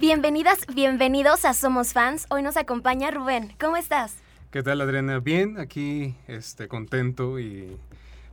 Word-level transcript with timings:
Bienvenidas, 0.00 0.60
bienvenidos 0.74 1.44
a 1.44 1.52
Somos 1.52 1.92
Fans. 1.92 2.24
Hoy 2.30 2.42
nos 2.42 2.56
acompaña 2.56 3.10
Rubén. 3.10 3.54
¿Cómo 3.60 3.76
estás? 3.76 4.16
¿Qué 4.50 4.62
tal, 4.62 4.80
Adriana? 4.80 5.18
Bien, 5.18 5.60
aquí 5.60 6.16
este, 6.26 6.68
contento 6.68 7.38
y 7.38 7.78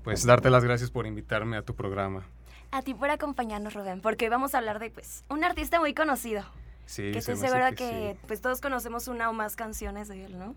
pues 0.02 0.26
darte 0.26 0.50
las 0.50 0.64
gracias 0.64 0.92
por 0.92 1.06
invitarme 1.06 1.58
a 1.58 1.64
tu 1.64 1.76
programa. 1.76 2.24
A 2.72 2.84
ti 2.84 2.94
por 2.94 3.10
acompañarnos, 3.10 3.74
Rubén, 3.74 4.00
porque 4.00 4.26
hoy 4.26 4.30
vamos 4.30 4.56
a 4.56 4.60
hablar 4.60 4.80
de 4.80 4.92
pues 4.92 5.26
un 5.28 5.44
artista 5.44 5.82
muy 5.82 5.94
conocido. 5.94 6.46
Sí, 6.86 7.12
que 7.12 7.22
se 7.22 7.34
estoy 7.34 7.34
hace 7.34 7.48
segura 7.48 7.72
que 7.72 7.76
que, 7.76 8.14
sí. 8.14 8.20
pues 8.28 8.40
todos 8.40 8.62
conocemos 8.62 9.10
una 9.10 9.30
o 9.30 9.34
más 9.34 9.58
canciones 9.58 10.08
de 10.08 10.24
él, 10.24 10.40
¿no? 10.40 10.56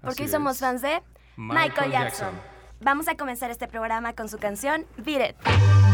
Porque 0.00 0.24
hoy 0.24 0.28
somos 0.28 0.56
es. 0.56 0.60
fans 0.60 0.82
de 0.82 1.02
Michael 1.36 1.70
Michael, 1.70 1.92
Jackson. 1.92 2.34
Jackson. 2.34 2.52
Vamos 2.80 3.06
a 3.06 3.14
comenzar 3.14 3.52
este 3.52 3.68
programa 3.68 4.12
con 4.14 4.28
su 4.28 4.38
canción 4.38 4.86
Beat 4.96 5.30
It. 5.30 5.91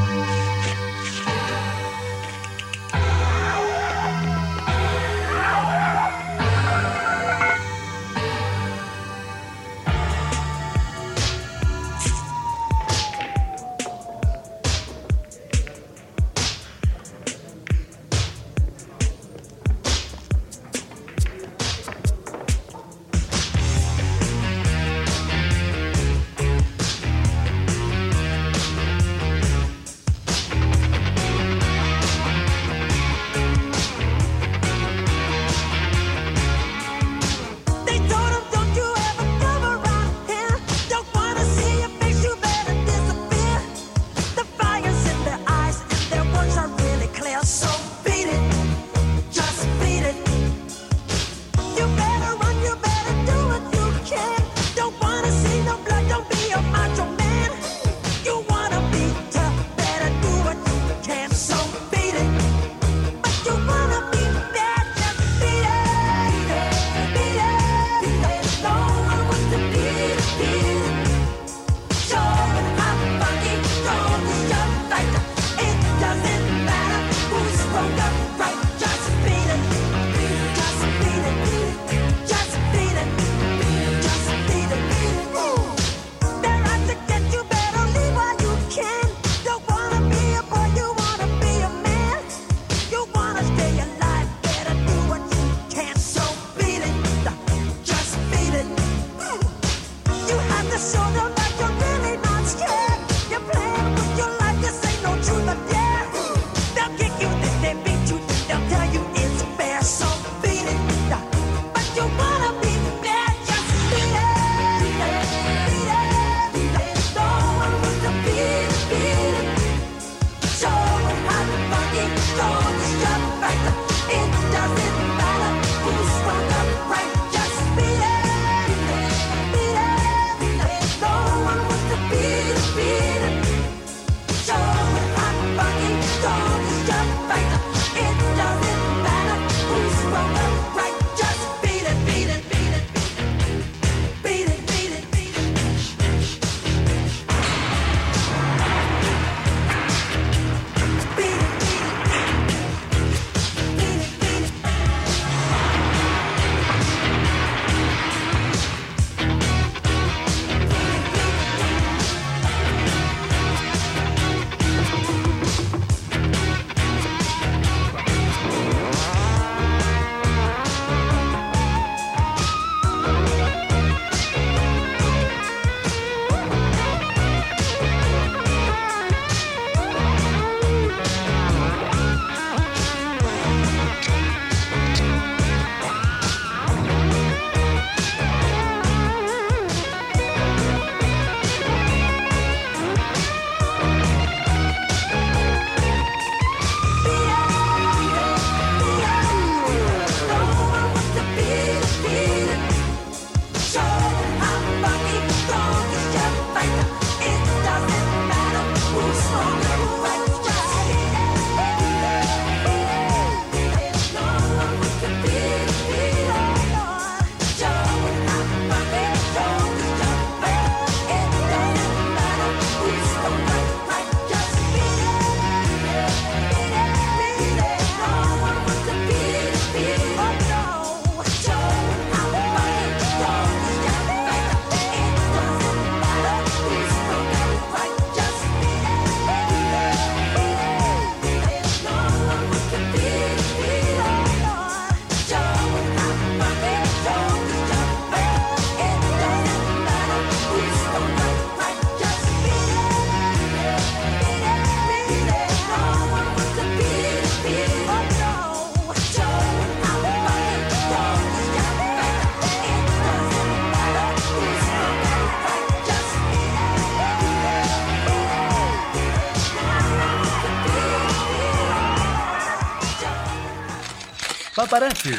Paparazzi. 274.72 275.14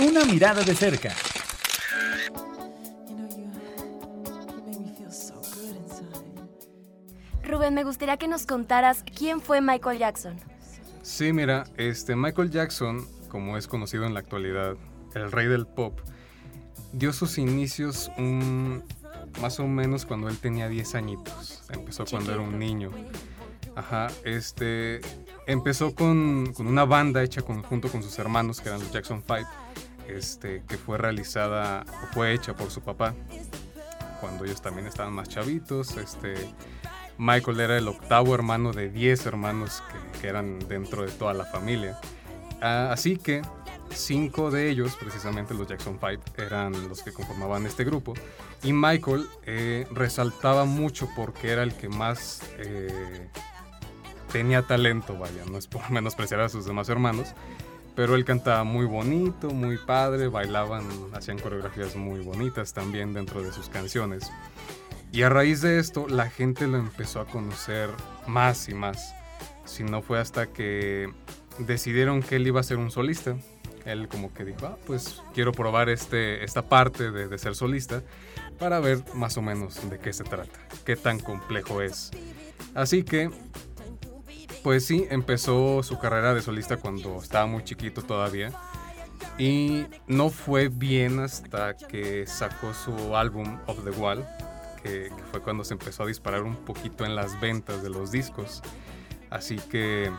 Una 0.00 0.22
mirada 0.26 0.62
de 0.62 0.74
cerca. 0.74 1.14
Rubén, 7.42 7.74
me 7.74 7.84
gustaría 7.84 8.16
que 8.16 8.28
nos 8.28 8.46
contaras 8.46 9.04
quién 9.16 9.40
fue 9.40 9.60
Michael 9.60 9.98
Jackson. 9.98 10.36
Sí, 11.02 11.32
mira, 11.32 11.64
este 11.76 12.16
Michael 12.16 12.50
Jackson, 12.50 13.06
como 13.28 13.56
es 13.58 13.68
conocido 13.68 14.06
en 14.06 14.14
la 14.14 14.20
actualidad, 14.20 14.76
el 15.14 15.30
rey 15.30 15.46
del 15.46 15.66
pop, 15.66 16.00
dio 16.92 17.12
sus 17.12 17.36
inicios 17.38 18.10
un- 18.16 18.82
más 19.40 19.60
o 19.60 19.66
menos 19.66 20.06
cuando 20.06 20.28
él 20.28 20.38
tenía 20.38 20.68
10 20.68 20.94
añitos. 20.94 21.62
Empezó 21.70 22.04
cuando 22.06 22.32
era 22.32 22.40
un 22.40 22.58
niño. 22.58 22.90
Ajá, 23.76 24.06
este 24.24 25.00
empezó 25.46 25.94
con, 25.94 26.52
con 26.54 26.66
una 26.66 26.84
banda 26.84 27.22
hecha 27.22 27.42
con- 27.42 27.62
junto 27.62 27.88
con 27.88 28.02
sus 28.02 28.18
hermanos, 28.18 28.60
que 28.60 28.68
eran 28.68 28.80
los 28.80 28.92
Jackson 28.92 29.22
5, 29.26 29.48
este, 30.08 30.62
que 30.68 30.76
fue 30.76 30.98
realizada 30.98 31.84
fue 32.12 32.32
hecha 32.34 32.54
por 32.54 32.70
su 32.70 32.82
papá 32.82 33.14
cuando 34.20 34.44
ellos 34.44 34.62
también 34.62 34.86
estaban 34.86 35.12
más 35.12 35.28
chavitos. 35.28 35.96
Este, 35.96 36.34
Michael 37.18 37.60
era 37.60 37.76
el 37.76 37.86
octavo 37.88 38.34
hermano 38.34 38.72
de 38.72 38.88
10 38.88 39.26
hermanos 39.26 39.82
que, 40.20 40.28
eran 40.28 40.58
dentro 40.60 41.04
de 41.04 41.12
toda 41.12 41.34
la 41.34 41.44
familia. 41.44 41.98
Ah, 42.62 42.88
así 42.90 43.18
que 43.18 43.42
cinco 43.90 44.50
de 44.50 44.70
ellos, 44.70 44.96
precisamente 44.96 45.52
los 45.52 45.68
Jackson 45.68 45.98
5, 46.00 46.22
eran 46.38 46.88
los 46.88 47.02
que 47.02 47.12
conformaban 47.12 47.66
este 47.66 47.84
grupo. 47.84 48.14
Y 48.62 48.72
Michael 48.72 49.26
eh, 49.44 49.86
resaltaba 49.90 50.64
mucho 50.64 51.06
porque 51.14 51.50
era 51.50 51.62
el 51.62 51.74
que 51.74 51.90
más 51.90 52.40
eh, 52.56 53.28
tenía 54.34 54.62
talento, 54.62 55.16
vaya, 55.16 55.44
no 55.48 55.58
es 55.58 55.68
por 55.68 55.88
menospreciar 55.92 56.40
a 56.40 56.48
sus 56.48 56.66
demás 56.66 56.88
hermanos. 56.88 57.34
Pero 57.94 58.16
él 58.16 58.24
cantaba 58.24 58.64
muy 58.64 58.84
bonito, 58.84 59.50
muy 59.50 59.78
padre, 59.78 60.26
bailaban, 60.26 60.82
hacían 61.12 61.38
coreografías 61.38 61.94
muy 61.94 62.18
bonitas 62.18 62.74
también 62.74 63.14
dentro 63.14 63.40
de 63.42 63.52
sus 63.52 63.68
canciones. 63.68 64.28
Y 65.12 65.22
a 65.22 65.28
raíz 65.28 65.60
de 65.60 65.78
esto, 65.78 66.08
la 66.08 66.28
gente 66.28 66.66
lo 66.66 66.78
empezó 66.78 67.20
a 67.20 67.26
conocer 67.26 67.90
más 68.26 68.68
y 68.68 68.74
más. 68.74 69.14
Si 69.64 69.84
no 69.84 70.02
fue 70.02 70.18
hasta 70.18 70.48
que 70.48 71.08
decidieron 71.58 72.20
que 72.20 72.34
él 72.34 72.48
iba 72.48 72.58
a 72.58 72.64
ser 72.64 72.78
un 72.78 72.90
solista. 72.90 73.36
Él 73.84 74.08
como 74.08 74.34
que 74.34 74.44
dijo, 74.44 74.66
ah, 74.66 74.78
pues 74.84 75.22
quiero 75.32 75.52
probar 75.52 75.90
este, 75.90 76.42
esta 76.42 76.62
parte 76.62 77.12
de, 77.12 77.28
de 77.28 77.38
ser 77.38 77.54
solista 77.54 78.02
para 78.58 78.80
ver 78.80 79.04
más 79.14 79.36
o 79.36 79.42
menos 79.42 79.88
de 79.88 80.00
qué 80.00 80.12
se 80.12 80.24
trata, 80.24 80.58
qué 80.84 80.96
tan 80.96 81.20
complejo 81.20 81.80
es. 81.82 82.10
Así 82.74 83.04
que, 83.04 83.30
pues 84.64 84.86
sí, 84.86 85.06
empezó 85.10 85.82
su 85.82 85.98
carrera 85.98 86.32
de 86.32 86.40
solista 86.40 86.78
cuando 86.78 87.18
estaba 87.18 87.44
muy 87.44 87.62
chiquito 87.64 88.00
todavía. 88.00 88.50
Y 89.38 89.84
no 90.06 90.30
fue 90.30 90.68
bien 90.68 91.20
hasta 91.20 91.76
que 91.76 92.26
sacó 92.26 92.72
su 92.72 93.14
álbum 93.14 93.58
Of 93.66 93.84
the 93.84 93.90
Wall, 93.90 94.26
que, 94.82 95.12
fue 95.30 95.42
cuando 95.42 95.64
se 95.64 95.74
empezó 95.74 96.04
a 96.04 96.06
disparar 96.06 96.44
un 96.44 96.56
poquito 96.56 97.04
en 97.04 97.14
las 97.14 97.38
ventas 97.42 97.82
de 97.82 97.90
los 97.90 98.10
discos. 98.10 98.62
Así 99.28 99.56
que 99.56 100.10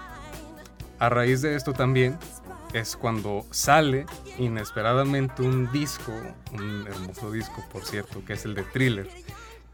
a 0.99 1.09
raíz 1.09 1.41
de 1.41 1.55
esto 1.55 1.73
también 1.73 2.15
es 2.71 2.95
cuando 2.95 3.47
sale 3.49 4.05
inesperadamente 4.37 5.41
un 5.41 5.71
disco, 5.71 6.11
un 6.53 6.85
hermoso 6.87 7.31
disco 7.31 7.65
por 7.73 7.83
cierto, 7.83 8.23
que 8.23 8.33
es 8.33 8.45
el 8.45 8.53
de 8.53 8.61
Thriller, 8.61 9.09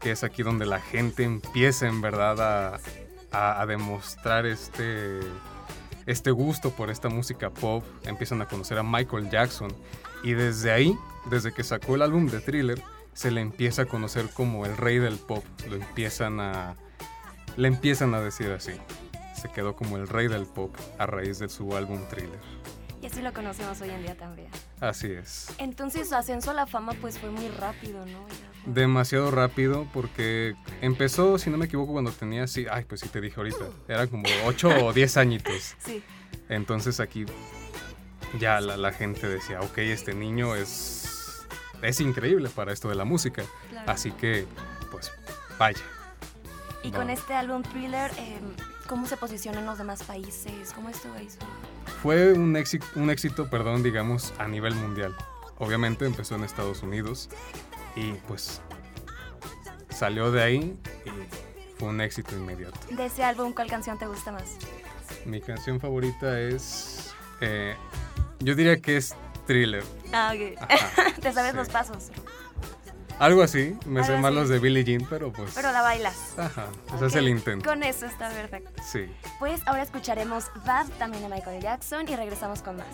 que 0.00 0.12
es 0.12 0.24
aquí 0.24 0.42
donde 0.42 0.64
la 0.64 0.80
gente 0.80 1.24
empieza 1.24 1.88
en 1.88 2.00
verdad 2.00 2.40
a, 2.40 2.80
a- 3.32 3.64
demostrar 3.66 4.46
este, 4.46 5.20
este 6.06 6.30
gusto 6.30 6.70
por 6.70 6.90
esta 6.90 7.08
música 7.08 7.50
pop, 7.50 7.84
empiezan 8.04 8.42
a 8.42 8.46
conocer 8.46 8.78
a 8.78 8.82
Michael 8.82 9.30
Jackson 9.30 9.72
y 10.22 10.32
desde 10.32 10.72
ahí, 10.72 10.96
desde 11.30 11.52
que 11.52 11.64
sacó 11.64 11.94
el 11.94 12.02
álbum 12.02 12.26
de 12.28 12.40
Thriller, 12.40 12.82
se 13.12 13.30
le 13.30 13.40
empieza 13.40 13.82
a 13.82 13.84
conocer 13.86 14.28
como 14.30 14.64
el 14.66 14.76
rey 14.76 14.98
del 14.98 15.16
pop, 15.18 15.44
lo 15.68 15.76
empiezan 15.76 16.40
a, 16.40 16.76
le 17.56 17.68
empiezan 17.68 18.14
a 18.14 18.20
decir 18.20 18.50
así. 18.50 18.72
Se 19.34 19.48
quedó 19.50 19.74
como 19.74 19.96
el 19.96 20.06
rey 20.08 20.28
del 20.28 20.46
pop 20.46 20.74
a 20.98 21.06
raíz 21.06 21.38
de 21.40 21.48
su 21.48 21.76
álbum 21.76 22.00
Thriller. 22.08 22.38
Y 23.02 23.06
así 23.06 23.20
lo 23.20 23.32
conocemos 23.34 23.80
hoy 23.80 23.90
en 23.90 24.02
día 24.02 24.16
también. 24.16 24.48
Así 24.80 25.08
es. 25.10 25.48
Entonces 25.58 26.08
su 26.08 26.14
ascenso 26.14 26.52
a 26.52 26.54
la 26.54 26.66
fama 26.66 26.92
pues 27.00 27.18
fue 27.18 27.30
muy 27.30 27.48
rápido, 27.48 28.06
¿no? 28.06 28.26
Fue- 28.28 28.72
Demasiado 28.72 29.30
rápido 29.32 29.88
porque 29.92 30.54
empezó, 30.80 31.36
si 31.36 31.50
no 31.50 31.58
me 31.58 31.64
equivoco, 31.66 31.92
cuando 31.92 32.12
tenía 32.12 32.44
así, 32.44 32.64
ay, 32.70 32.84
pues 32.84 33.00
sí 33.00 33.08
te 33.08 33.20
dije 33.20 33.34
ahorita, 33.36 33.64
era 33.88 34.06
como 34.06 34.22
8 34.46 34.86
o 34.86 34.92
10 34.92 35.16
añitos. 35.16 35.74
Sí. 35.84 36.02
Entonces 36.48 37.00
aquí 37.00 37.26
ya 38.38 38.60
la, 38.60 38.76
la 38.76 38.92
gente 38.92 39.28
decía, 39.28 39.60
ok, 39.60 39.78
este 39.78 40.14
niño 40.14 40.54
es, 40.54 41.42
es 41.82 42.00
increíble 42.00 42.48
para 42.50 42.72
esto 42.72 42.88
de 42.88 42.94
la 42.94 43.04
música. 43.04 43.42
Claro. 43.70 43.90
Así 43.90 44.12
que, 44.12 44.46
pues, 44.92 45.10
vaya. 45.58 45.80
Y 46.84 46.90
con 46.92 47.10
este 47.10 47.34
álbum 47.34 47.62
Thriller, 47.62 48.10
eh, 48.16 48.38
¿cómo 48.88 49.06
se 49.06 49.16
posiciona 49.16 49.58
en 49.60 49.66
los 49.66 49.78
demás 49.78 50.02
países? 50.04 50.72
¿Cómo 50.72 50.88
estuvo 50.88 51.14
eso? 51.16 51.38
Fue 52.02 52.32
un 52.32 52.56
éxito, 52.56 52.84
un 52.96 53.10
éxito, 53.10 53.48
perdón, 53.48 53.84
digamos, 53.84 54.34
a 54.38 54.48
nivel 54.48 54.74
mundial. 54.74 55.14
Obviamente 55.58 56.04
empezó 56.04 56.34
en 56.34 56.42
Estados 56.42 56.82
Unidos 56.82 57.28
y 57.94 58.12
pues 58.26 58.60
salió 59.90 60.32
de 60.32 60.42
ahí 60.42 60.78
y 61.06 61.78
fue 61.78 61.90
un 61.90 62.00
éxito 62.00 62.34
inmediato. 62.34 62.76
De 62.90 63.06
ese 63.06 63.22
álbum, 63.22 63.52
¿cuál 63.52 63.68
canción 63.68 63.98
te 63.98 64.06
gusta 64.06 64.32
más? 64.32 64.56
Mi 65.24 65.40
canción 65.40 65.78
favorita 65.78 66.40
es, 66.40 67.14
eh, 67.40 67.76
yo 68.40 68.56
diría 68.56 68.80
que 68.80 68.96
es 68.96 69.14
Thriller. 69.46 69.84
Ah, 70.12 70.32
ok. 70.34 70.60
Ajá, 70.60 71.12
te 71.20 71.32
sabes 71.32 71.52
sí. 71.52 71.56
los 71.56 71.68
pasos, 71.68 72.10
Algo 73.22 73.42
así, 73.42 73.78
me 73.86 74.02
sé 74.02 74.16
más 74.16 74.34
los 74.34 74.48
de 74.48 74.58
Billie 74.58 74.82
Jean, 74.82 75.06
pero 75.08 75.32
pues... 75.32 75.52
pero 75.54 75.70
la 75.70 75.80
bailas. 75.80 76.36
Ajá, 76.36 76.66
ese 76.92 77.06
es 77.06 77.14
el 77.14 77.28
intento. 77.28 77.64
Con 77.64 77.84
eso 77.84 78.04
está 78.04 78.28
perfecto. 78.30 78.82
Sí. 78.82 79.06
Pues 79.38 79.60
ahora 79.66 79.84
escucharemos 79.84 80.46
Bad 80.66 80.88
también 80.98 81.22
de 81.22 81.28
Michael 81.28 81.62
Jackson 81.62 82.08
y 82.08 82.16
regresamos 82.16 82.62
con 82.62 82.78
más. 82.78 82.88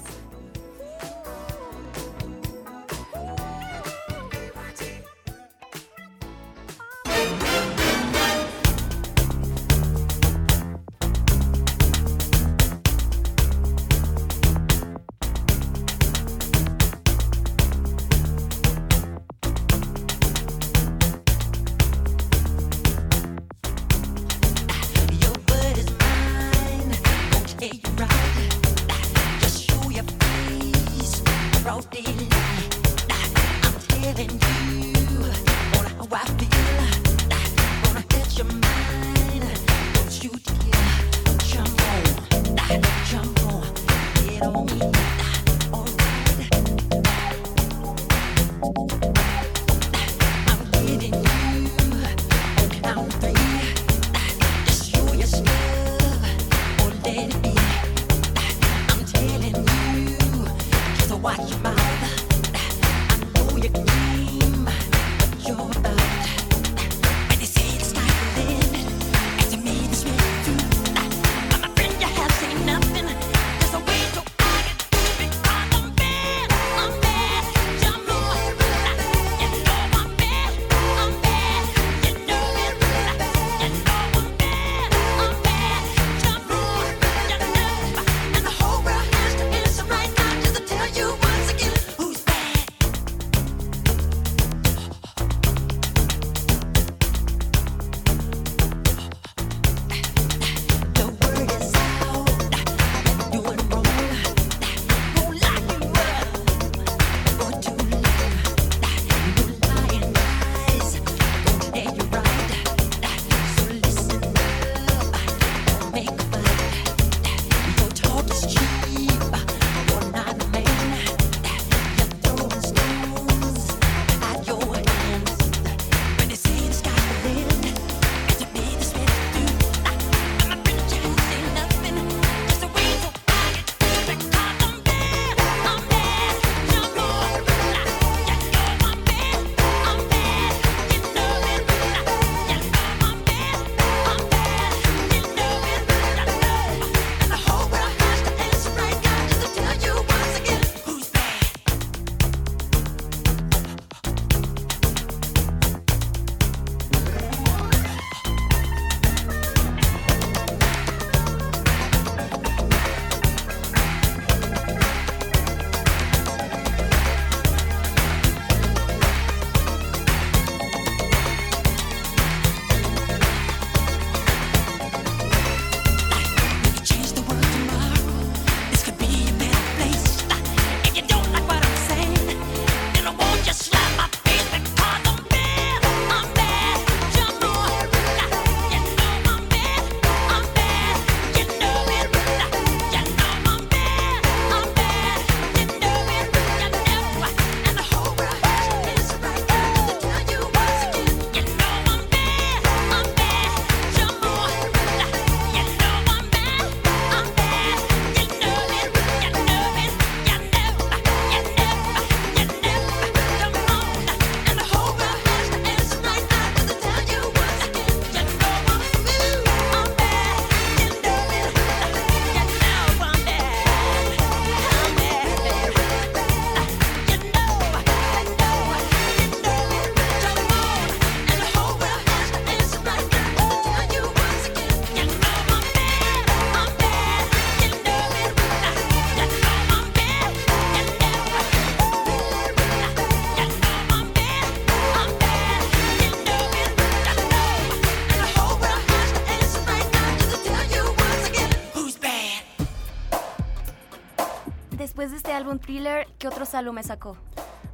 Álbum 255.58 255.60
Thriller, 255.60 256.06
¿qué 256.18 256.28
otros 256.28 256.54
álbumes 256.54 256.86
sacó? 256.86 257.16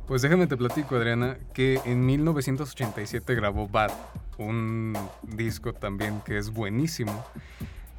Pues 0.07 0.23
déjame 0.23 0.47
te 0.47 0.57
platico, 0.57 0.97
Adriana, 0.97 1.39
que 1.53 1.81
en 1.85 2.05
1987 2.05 3.35
grabó 3.35 3.69
Bad, 3.69 3.91
un 4.39 4.97
disco 5.23 5.73
también 5.73 6.21
que 6.25 6.39
es 6.39 6.51
buenísimo, 6.51 7.25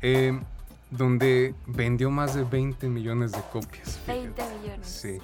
eh, 0.02 0.40
donde 0.92 1.56
vendió 1.66 2.12
más 2.12 2.36
de 2.36 2.44
20 2.44 2.90
millones 2.90 3.32
de 3.32 3.42
copias. 3.52 4.00
fíjate. 4.06 4.22
20 4.22 4.44
millones. 4.60 4.88
Sí. 4.88 5.20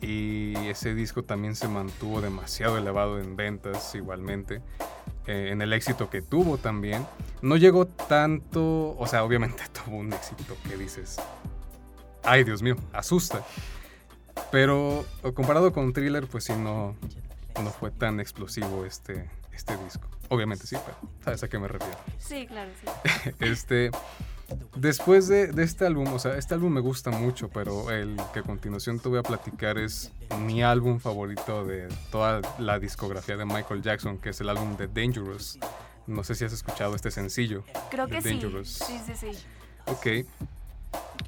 Y 0.00 0.54
ese 0.68 0.94
disco 0.94 1.24
también 1.24 1.54
se 1.56 1.68
mantuvo 1.68 2.20
demasiado 2.20 2.78
elevado 2.78 3.18
en 3.18 3.36
ventas 3.36 3.94
igualmente, 3.94 4.62
eh, 5.26 5.50
en 5.50 5.60
el 5.60 5.72
éxito 5.72 6.08
que 6.08 6.22
tuvo 6.22 6.56
también. 6.56 7.06
No 7.42 7.56
llegó 7.56 7.86
tanto, 7.86 8.96
o 8.96 9.06
sea, 9.06 9.24
obviamente 9.24 9.62
tuvo 9.84 9.96
un 9.96 10.12
éxito 10.12 10.56
que 10.66 10.76
dices, 10.76 11.16
ay 12.22 12.44
Dios 12.44 12.62
mío, 12.62 12.76
asusta. 12.92 13.44
Pero 14.50 15.04
comparado 15.34 15.72
con 15.72 15.92
Thriller, 15.92 16.26
pues 16.26 16.44
sí, 16.44 16.52
no, 16.52 16.96
no 17.62 17.70
fue 17.70 17.90
tan 17.90 18.20
explosivo 18.20 18.84
este, 18.84 19.28
este 19.52 19.76
disco. 19.84 20.08
Obviamente 20.28 20.66
sí, 20.66 20.76
pero 20.84 20.96
¿sabes 21.24 21.42
a 21.42 21.48
qué 21.48 21.58
me 21.58 21.68
refiero? 21.68 21.96
Sí, 22.18 22.46
claro, 22.46 22.70
sí. 22.80 23.30
este, 23.40 23.90
después 24.76 25.28
de, 25.28 25.48
de 25.48 25.62
este 25.62 25.86
álbum, 25.86 26.12
o 26.12 26.18
sea, 26.18 26.36
este 26.36 26.54
álbum 26.54 26.72
me 26.72 26.80
gusta 26.80 27.10
mucho, 27.10 27.48
pero 27.48 27.90
el 27.90 28.16
que 28.32 28.40
a 28.40 28.42
continuación 28.42 29.00
te 29.00 29.08
voy 29.08 29.18
a 29.18 29.22
platicar 29.22 29.78
es 29.78 30.12
mi 30.40 30.62
álbum 30.62 30.98
favorito 31.00 31.64
de 31.64 31.88
toda 32.10 32.40
la 32.58 32.78
discografía 32.78 33.36
de 33.36 33.44
Michael 33.44 33.82
Jackson, 33.82 34.18
que 34.18 34.30
es 34.30 34.40
el 34.40 34.48
álbum 34.48 34.76
de 34.76 34.88
Dangerous. 34.88 35.58
No 36.06 36.24
sé 36.24 36.34
si 36.34 36.44
has 36.44 36.52
escuchado 36.52 36.94
este 36.94 37.10
sencillo. 37.10 37.64
Creo 37.90 38.08
que 38.08 38.22
sí. 38.22 38.30
Dangerous. 38.30 38.68
Sí, 38.68 38.98
sí, 39.06 39.12
sí. 39.14 39.30
Ok. 39.86 40.26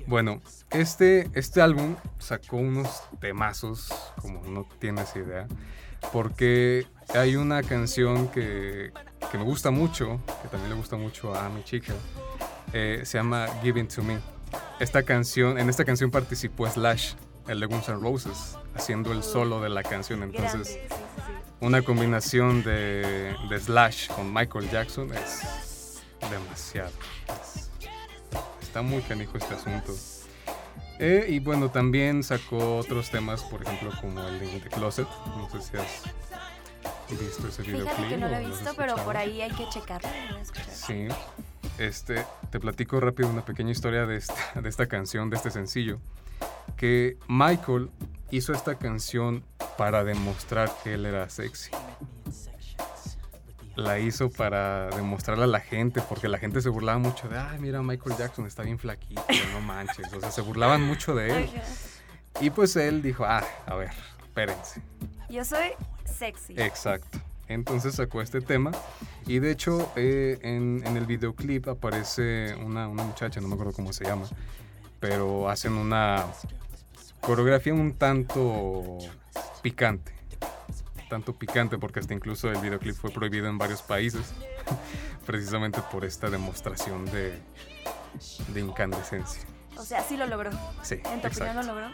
Bueno, 0.07 0.41
este, 0.71 1.31
este 1.35 1.61
álbum 1.63 1.95
sacó 2.19 2.57
unos 2.57 3.03
temazos, 3.21 3.89
como 4.21 4.43
no 4.47 4.67
tienes 4.79 5.15
idea, 5.15 5.47
porque 6.13 6.87
hay 7.15 7.37
una 7.37 7.63
canción 7.63 8.29
que, 8.29 8.93
que 9.31 9.39
me 9.39 9.45
gusta 9.45 9.71
mucho, 9.71 10.21
que 10.43 10.49
también 10.49 10.71
le 10.71 10.77
gusta 10.77 10.97
mucho 10.97 11.35
a 11.35 11.49
mi 11.49 11.63
chica, 11.63 11.93
eh, 12.73 13.03
se 13.05 13.19
llama 13.19 13.47
Give 13.63 13.81
It 13.81 13.95
To 13.95 14.03
Me. 14.03 14.19
Esta 14.81 15.03
canción, 15.05 15.59
en 15.59 15.69
esta 15.69 15.85
canción 15.85 16.11
participó 16.11 16.69
Slash, 16.69 17.15
el 17.47 17.61
de 17.61 17.67
Guns 17.67 17.89
N' 17.89 18.01
Roses, 18.01 18.57
haciendo 18.75 19.13
el 19.13 19.23
solo 19.23 19.61
de 19.61 19.69
la 19.69 19.83
canción, 19.83 20.23
entonces 20.23 20.79
una 21.61 21.83
combinación 21.83 22.63
de, 22.65 23.37
de 23.49 23.61
Slash 23.61 24.09
con 24.09 24.33
Michael 24.33 24.71
Jackson 24.71 25.13
es 25.15 26.03
demasiado. 26.31 26.91
Es- 27.29 27.60
está 28.71 28.83
muy 28.83 29.03
canijo 29.03 29.37
este 29.37 29.55
asunto. 29.55 29.93
Eh, 31.01 31.27
y 31.29 31.41
bueno, 31.41 31.71
también 31.71 32.23
sacó 32.23 32.77
otros 32.77 33.11
temas, 33.11 33.43
por 33.43 33.63
ejemplo, 33.63 33.91
como 34.01 34.23
el 34.29 34.39
de 34.39 34.47
The 34.61 34.69
Closet. 34.69 35.09
No 35.37 35.51
sé 35.51 35.61
si 35.61 35.77
has 35.77 37.21
visto 37.21 37.49
ese 37.49 37.63
videoclip. 37.63 37.89
Fíjate 37.89 38.09
que 38.09 38.17
no 38.17 38.29
lo 38.29 38.37
he 38.37 38.47
visto, 38.47 38.71
pero 38.77 38.95
por 38.97 39.17
ahí 39.17 39.43
hay 39.43 39.51
que 39.51 39.69
checarlo. 39.69 40.09
Sí. 40.73 41.09
Este, 41.79 42.25
te 42.51 42.61
platico 42.61 43.01
rápido 43.01 43.29
una 43.29 43.45
pequeña 43.45 43.73
historia 43.73 44.07
de 44.07 44.19
esta, 44.19 44.61
de 44.61 44.69
esta 44.69 44.87
canción, 44.87 45.31
de 45.31 45.37
este 45.37 45.51
sencillo. 45.51 45.99
Que 46.77 47.17
Michael 47.27 47.91
hizo 48.31 48.53
esta 48.53 48.77
canción 48.77 49.43
para 49.77 50.05
demostrar 50.05 50.71
que 50.85 50.95
él 50.95 51.07
era 51.07 51.29
sexy. 51.29 51.73
La 53.81 53.99
hizo 53.99 54.31
para 54.31 54.91
demostrarle 54.91 55.45
a 55.45 55.47
la 55.47 55.61
gente, 55.61 56.03
porque 56.03 56.29
la 56.29 56.39
gente 56.39 56.61
se 56.61 56.69
burlaba 56.69 56.99
mucho 56.99 57.29
de, 57.29 57.39
ay, 57.39 57.59
mira, 57.59 57.83
Michael 57.83 58.17
Jackson 58.17 58.47
está 58.47 58.63
bien 58.63 58.79
flaquito, 58.79 59.23
no 59.53 59.61
manches. 59.61 60.13
O 60.13 60.21
sea, 60.21 60.31
se 60.31 60.43
burlaban 60.43 60.83
mucho 60.83 61.15
de 61.15 61.31
él. 61.31 61.51
Ajá. 61.57 61.63
Y 62.41 62.51
pues 62.51 62.77
él 62.77 63.03
dijo, 63.03 63.25
ah, 63.25 63.45
a 63.67 63.75
ver, 63.75 63.91
espérense. 64.23 64.83
Yo 65.29 65.45
soy 65.45 65.71
sexy. 66.05 66.55
Exacto. 66.57 67.19
Entonces 67.49 67.97
sacó 67.97 68.23
este 68.23 68.41
tema 68.41 68.71
y 69.27 69.41
de 69.41 69.51
hecho 69.51 69.91
eh, 69.97 70.39
en, 70.43 70.83
en 70.87 70.97
el 70.97 71.05
videoclip 71.05 71.67
aparece 71.67 72.55
una, 72.55 72.87
una 72.87 73.03
muchacha, 73.03 73.41
no 73.41 73.49
me 73.49 73.55
acuerdo 73.55 73.73
cómo 73.73 73.93
se 73.93 74.05
llama, 74.05 74.27
pero 75.01 75.49
hacen 75.51 75.73
una 75.73 76.27
coreografía 77.21 77.75
un 77.75 77.95
tanto 77.95 78.99
picante. 79.63 80.20
Tanto 81.11 81.35
picante 81.35 81.77
porque 81.77 81.99
hasta 81.99 82.15
incluso 82.15 82.51
el 82.51 82.59
videoclip 82.59 82.95
fue 82.95 83.11
prohibido 83.11 83.49
en 83.49 83.59
varios 83.59 83.83
países 83.83 84.33
precisamente 85.27 85.83
por 85.91 86.05
esta 86.05 86.31
demostración 86.31 87.05
de, 87.07 87.37
de 88.49 88.61
incandescencia. 88.61 89.43
O 89.77 89.83
sea, 89.83 90.03
sí 90.03 90.17
lo 90.17 90.27
logró. 90.27 90.51
Sí, 90.83 91.01
¿En 91.07 91.21
tu 91.21 91.29
opinión 91.29 91.57
lo 91.57 91.63
logró? 91.63 91.89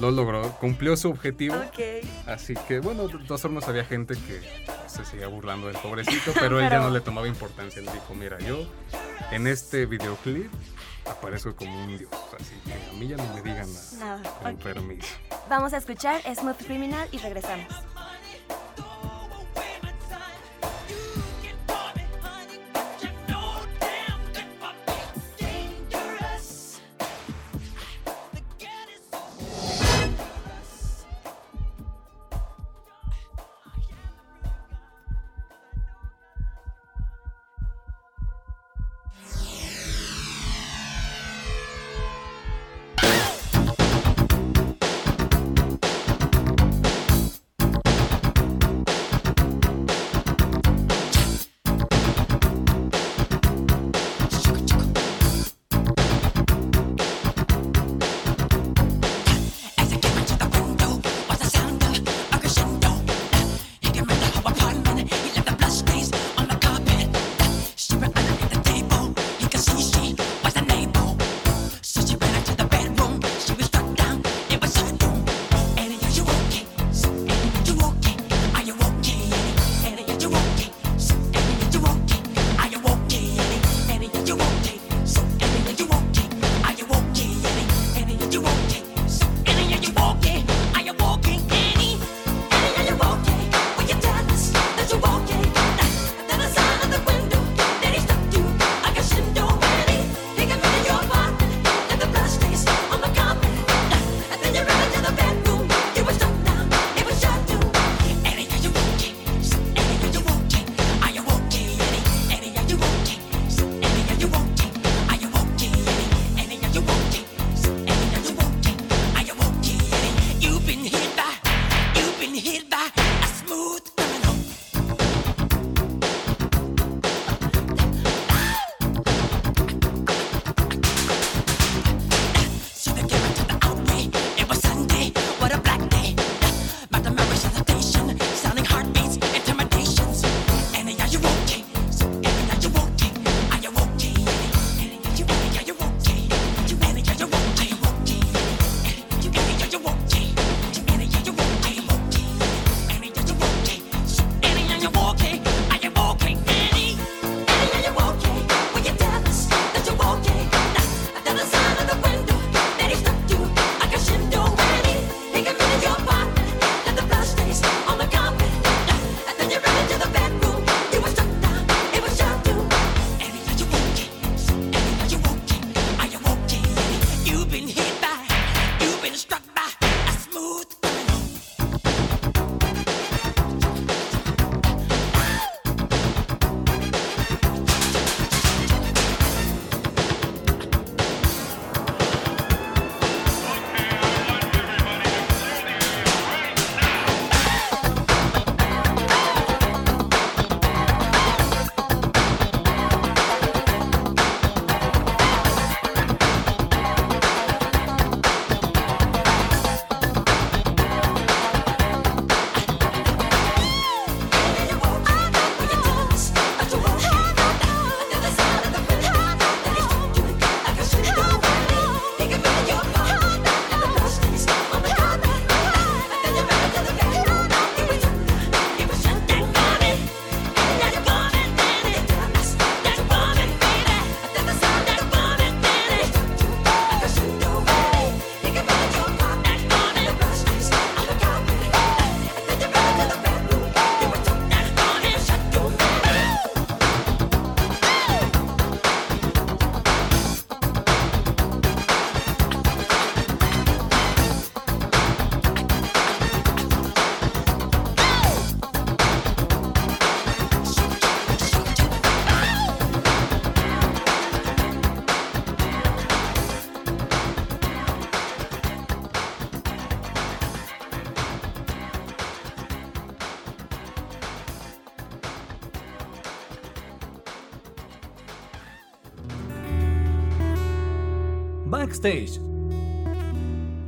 Lo 0.00 0.10
logró, 0.10 0.50
cumplió 0.58 0.96
su 0.96 1.08
objetivo. 1.08 1.56
Ok. 1.56 2.06
Así 2.26 2.54
que, 2.68 2.80
bueno, 2.80 3.08
de 3.08 3.24
todas 3.24 3.40
formas 3.40 3.66
había 3.68 3.84
gente 3.84 4.14
que 4.14 4.42
se 4.86 5.04
seguía 5.04 5.28
burlando 5.28 5.68
del 5.68 5.76
pobrecito, 5.76 6.32
pero 6.38 6.60
él 6.60 6.68
ya 6.68 6.80
no 6.80 6.90
le 6.90 7.00
tomaba 7.00 7.28
importancia. 7.28 7.80
Él 7.80 7.88
dijo, 7.92 8.14
mira, 8.14 8.38
yo 8.40 8.68
en 9.30 9.46
este 9.46 9.86
videoclip 9.86 10.52
aparezco 11.08 11.54
como 11.54 11.84
un 11.84 11.96
dios, 11.96 12.10
así 12.38 12.54
que 12.66 12.74
a 12.74 12.92
mí 12.98 13.08
ya 13.08 13.16
no 13.16 13.34
me 13.34 13.40
digan 13.40 13.72
nada. 13.72 14.20
Nada. 14.20 14.40
Con 14.42 14.56
permiso. 14.56 15.08
Vamos 15.48 15.72
a 15.72 15.78
escuchar 15.78 16.20
Smooth 16.34 16.66
Criminal 16.66 17.08
y 17.12 17.18
regresamos. 17.18 17.72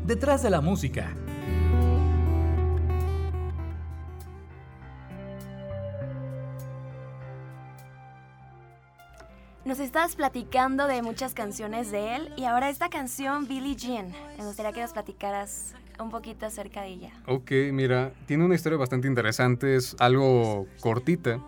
Detrás 0.07 0.43
de 0.43 0.51
la 0.51 0.61
música. 0.61 1.15
Nos 9.65 9.79
estabas 9.79 10.17
platicando 10.17 10.89
de 10.89 11.01
muchas 11.03 11.33
canciones 11.33 11.93
de 11.93 12.17
él 12.17 12.33
y 12.37 12.47
ahora 12.47 12.71
esta 12.71 12.89
canción, 12.89 13.47
Billie 13.47 13.77
Jean. 13.77 14.13
Me 14.37 14.45
gustaría 14.45 14.73
que 14.73 14.81
nos 14.81 14.93
platicaras 14.93 15.75
un 16.01 16.11
poquito 16.11 16.45
acerca 16.45 16.83
de 16.83 16.89
ella. 16.89 17.13
Ok, 17.25 17.53
mira, 17.71 18.11
tiene 18.27 18.45
una 18.45 18.57
historia 18.57 18.79
bastante 18.79 19.07
interesante, 19.07 19.77
es 19.77 19.95
algo 20.01 20.67
cortita. 20.81 21.39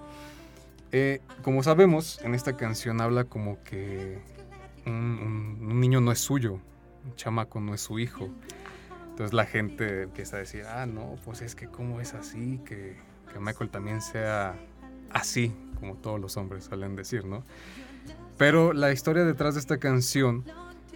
Eh, 0.93 1.21
como 1.43 1.65
sabemos, 1.65 2.21
en 2.23 2.37
esta 2.37 2.57
canción 2.57 3.01
habla 3.01 3.25
como 3.25 3.61
que 3.65 4.23
un, 4.87 4.93
un- 5.61 5.69
un 5.71 5.81
niño 5.81 6.01
no 6.01 6.12
es 6.12 6.19
suyo, 6.19 6.55
un 7.05 7.14
chamaco 7.16 7.61
no 7.61 7.75
es 7.75 7.81
su 7.81 7.99
hijo. 7.99 8.31
Entonces 9.11 9.33
la 9.35 9.45
gente 9.47 10.03
empieza 10.03 10.37
a 10.37 10.38
decir, 10.40 10.64
ah, 10.66 10.87
no, 10.87 11.16
pues 11.25 11.43
es 11.43 11.55
que 11.55 11.66
cómo 11.66 12.01
es 12.01 12.14
así, 12.14 12.59
que, 12.64 12.97
que 13.33 13.38
Michael 13.40 13.69
también 13.71 14.01
sea 14.01 14.55
así, 15.11 15.53
como 15.79 15.97
todos 15.97 16.21
los 16.21 16.37
hombres 16.37 16.64
suelen 16.64 16.97
decir, 16.97 17.25
¿no? 17.27 17.45
Pero 18.38 18.73
la 18.73 18.93
historia 18.93 19.25
detrás 19.25 19.55
de 19.55 19.61
esta 19.61 19.79
canción 19.79 20.45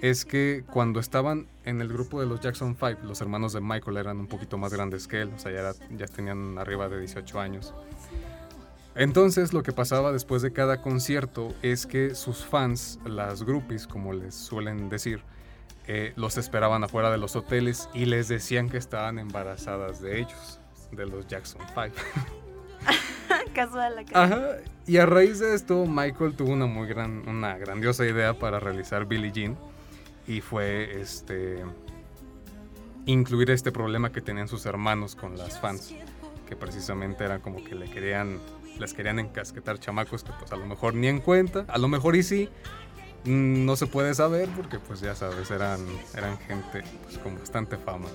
es 0.01 0.25
que 0.25 0.65
cuando 0.71 1.01
estaban 1.01 1.47
en 1.65 1.81
el 1.81 1.89
grupo 1.89 2.21
de 2.21 2.27
los 2.27 2.41
Jackson 2.41 2.77
5, 2.79 3.01
los 3.05 3.21
hermanos 3.21 3.53
de 3.53 3.61
Michael 3.61 3.97
eran 3.99 4.19
un 4.19 4.27
poquito 4.27 4.57
más 4.59 4.73
grandes 4.73 5.07
que 5.07 5.21
él, 5.23 5.33
o 5.35 5.39
sea, 5.39 5.53
ya, 5.53 5.73
ya 5.97 6.07
tenían 6.07 6.59
arriba 6.59 6.89
de 6.89 6.99
18 7.01 7.41
años. 7.41 7.75
Entonces 8.95 9.53
lo 9.53 9.63
que 9.63 9.73
pasaba 9.73 10.13
después 10.13 10.43
de 10.43 10.53
cada 10.53 10.81
concierto 10.81 11.55
es 11.63 11.87
que 11.87 12.15
sus 12.15 12.45
fans, 12.45 12.99
las 13.05 13.43
groupies 13.43 13.87
como 13.87 14.13
les 14.13 14.35
suelen 14.35 14.89
decir, 14.89 15.23
eh, 15.87 16.13
los 16.17 16.39
esperaban 16.39 16.85
afuera 16.85 17.11
de 17.11 17.19
los 17.19 17.37
hoteles 17.37 17.89
y 17.93 18.07
les 18.07 18.29
decían 18.29 18.71
que 18.71 18.79
estaban 18.79 19.19
embarazadas 19.19 20.01
de 20.01 20.21
ellos, 20.21 20.61
de 20.93 21.07
los 21.07 21.27
Jackson 21.27 21.61
5. 21.75 21.97
Casual 23.55 23.97
la 23.97 24.05
canción. 24.05 24.33
Ajá, 24.33 24.57
y 24.87 24.97
a 24.99 25.07
raíz 25.07 25.41
de 25.41 25.55
esto, 25.55 25.87
Michael 25.87 26.35
tuvo 26.35 26.53
una 26.53 26.67
muy 26.67 26.87
gran, 26.87 27.29
una 27.29 27.57
grandiosa 27.57 28.07
idea 28.07 28.39
para 28.39 28.61
realizar 28.61 29.07
Billie 29.07 29.33
Jean 29.33 29.57
y 30.27 30.41
fue 30.41 31.01
este 31.01 31.65
incluir 33.07 33.51
este 33.51 33.71
problema 33.71 34.11
que 34.13 34.21
tenían 34.21 34.49
sus 34.49 34.67
hermanos 34.67 35.15
con 35.15 35.37
las 35.37 35.61
fans, 35.61 35.95
que 36.49 36.57
precisamente 36.57 37.25
eran 37.25 37.41
como 37.41 37.63
que 37.63 37.75
le 37.75 37.91
querían, 37.91 38.39
les 38.79 38.95
querían 38.95 39.19
encasquetar 39.19 39.79
chamacos 39.79 40.25
que 40.25 40.33
pues 40.39 40.53
a 40.53 40.57
lo 40.57 40.67
mejor 40.67 40.95
ni 40.95 41.09
en 41.09 41.21
cuenta, 41.21 41.65
a 41.69 41.79
lo 41.79 41.89
mejor 41.89 42.17
y 42.17 42.23
sí, 42.23 42.49
mm, 43.25 43.65
no 43.65 43.77
se 43.77 43.87
puede 43.87 44.15
saber 44.15 44.49
porque 44.57 44.79
pues 44.79 45.01
ya 45.01 45.15
sabes, 45.15 45.51
eran, 45.51 45.81
eran 46.17 46.39
gente 46.39 46.83
pues, 47.05 47.19
con 47.19 47.39
bastante 47.39 47.77
fama 47.77 48.09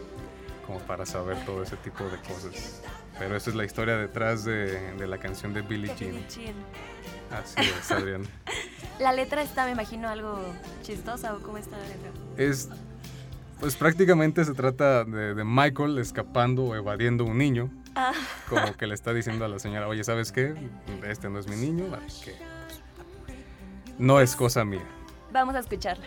como 0.66 0.80
para 0.80 1.06
saber 1.06 1.44
todo 1.46 1.64
ese 1.64 1.78
tipo 1.78 2.04
de 2.04 2.18
cosas. 2.18 2.82
Pero 3.18 3.36
esa 3.36 3.50
es 3.50 3.56
la 3.56 3.66
historia 3.66 3.98
detrás 3.98 4.46
de, 4.46 4.94
de 4.96 5.08
la 5.08 5.18
canción 5.18 5.54
de 5.54 5.62
Billie 5.64 5.94
Jean. 5.98 6.16
Así 7.32 7.56
es, 7.60 7.92
Adrián. 7.92 8.22
La 9.00 9.14
letra 9.14 9.42
está, 9.42 9.66
me 9.66 9.72
imagino, 9.72 10.10
algo 10.10 10.38
chistosa 10.84 11.34
o 11.34 11.40
cómo 11.40 11.58
está 11.58 11.78
la 11.78 11.88
letra. 11.88 12.12
Es, 12.36 12.68
pues 13.62 13.78
prácticamente 13.78 14.44
se 14.44 14.54
trata 14.54 15.06
de, 15.06 15.34
de 15.36 15.44
Michael 15.46 16.00
escapando 16.00 16.66
o 16.66 16.76
evadiendo 16.76 17.24
un 17.24 17.38
niño. 17.38 17.70
Ah. 18.02 18.14
Como 18.48 18.78
que 18.78 18.88
le 18.88 18.94
está 18.94 19.14
diciendo 19.14 19.44
a 19.44 19.50
la 19.50 19.60
señora, 19.60 19.90
oye, 19.90 20.06
¿sabes 20.06 20.32
qué? 20.32 20.56
Este 21.04 21.30
no 21.30 21.38
es 21.38 21.50
mi 21.50 21.58
niño, 21.58 21.84
que 22.24 22.32
pues, 22.32 22.82
no 23.98 24.22
es 24.22 24.38
cosa 24.38 24.64
mía. 24.64 24.88
Vamos 25.34 25.54
a 25.56 25.60
escucharla. 25.60 26.06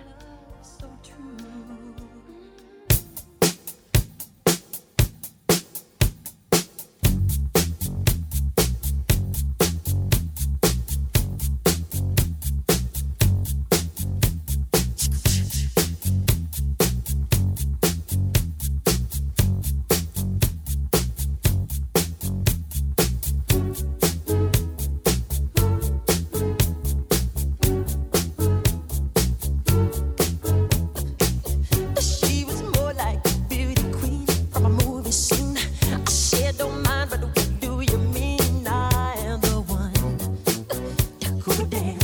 dance. 41.73 42.02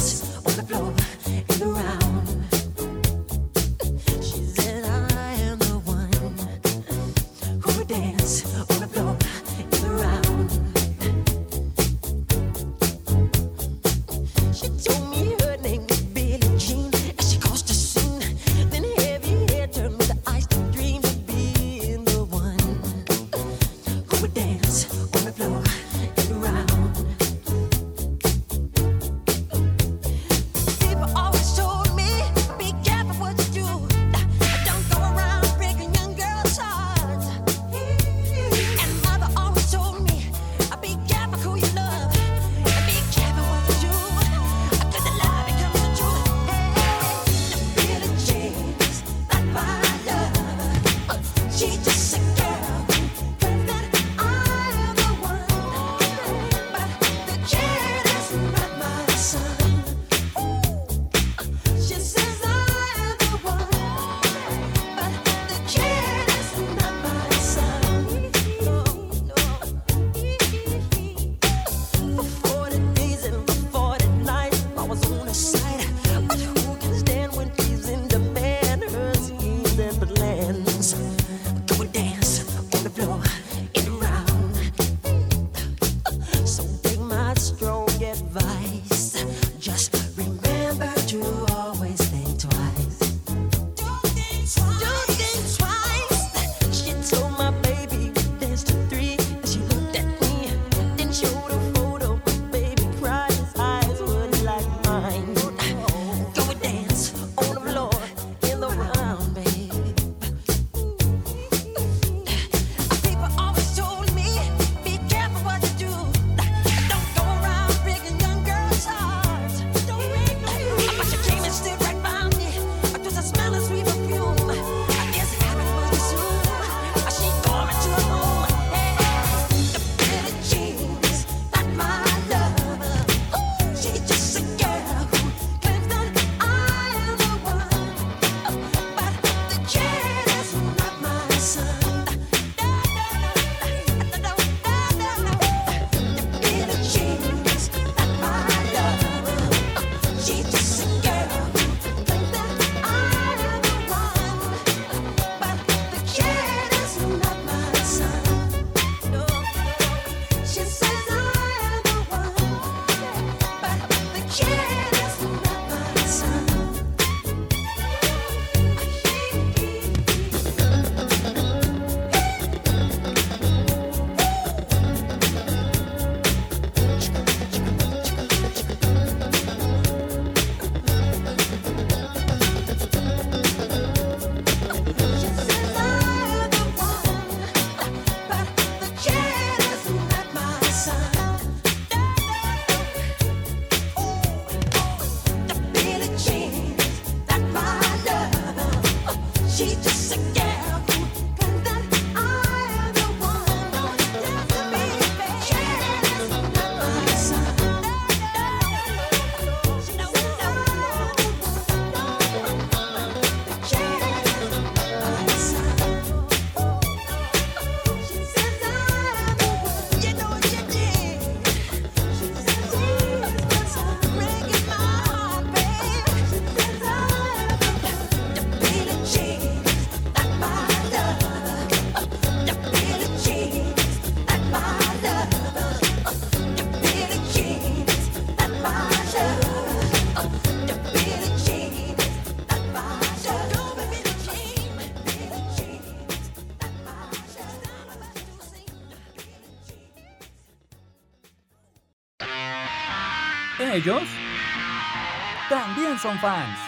También 255.99 256.19
son 256.19 256.19
fans. 256.19 256.59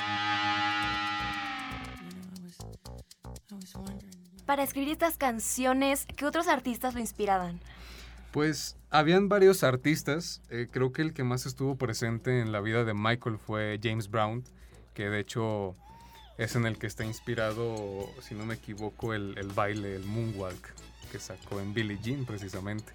Para 4.47 4.63
escribir 4.63 4.91
estas 4.91 5.17
canciones, 5.17 6.07
¿qué 6.17 6.25
otros 6.27 6.49
artistas 6.49 6.95
lo 6.95 7.01
inspiraban? 7.01 7.61
Pues 8.33 8.77
habían 8.91 9.29
varios 9.29 9.63
artistas. 9.63 10.43
eh, 10.51 10.69
creo 10.71 10.93
que 10.93 11.03
el 11.03 11.13
que 11.13 11.25
más 11.25 11.47
estuvo 11.47 11.77
presente 11.77 12.41
en 12.41 12.53
la 12.53 12.61
vida 12.61 12.85
de 12.85 12.95
Michael 12.95 13.39
fue 13.39 13.79
James 13.83 14.11
Brown, 14.11 14.45
que 14.95 15.09
de 15.09 15.21
hecho 15.21 15.77
es 16.39 16.57
en 16.57 16.67
el 16.67 16.79
que 16.79 16.87
está 16.87 17.05
inspirado, 17.05 18.09
si 18.21 18.35
no 18.35 18.47
me 18.47 18.55
equivoco, 18.55 19.15
el, 19.15 19.37
el 19.37 19.49
baile, 19.49 19.95
el 19.95 20.05
moonwalk, 20.05 20.75
que 21.13 21.19
sacó 21.19 21.61
en 21.61 21.75
Billie 21.75 21.99
Jean 22.03 22.25
precisamente. 22.25 22.93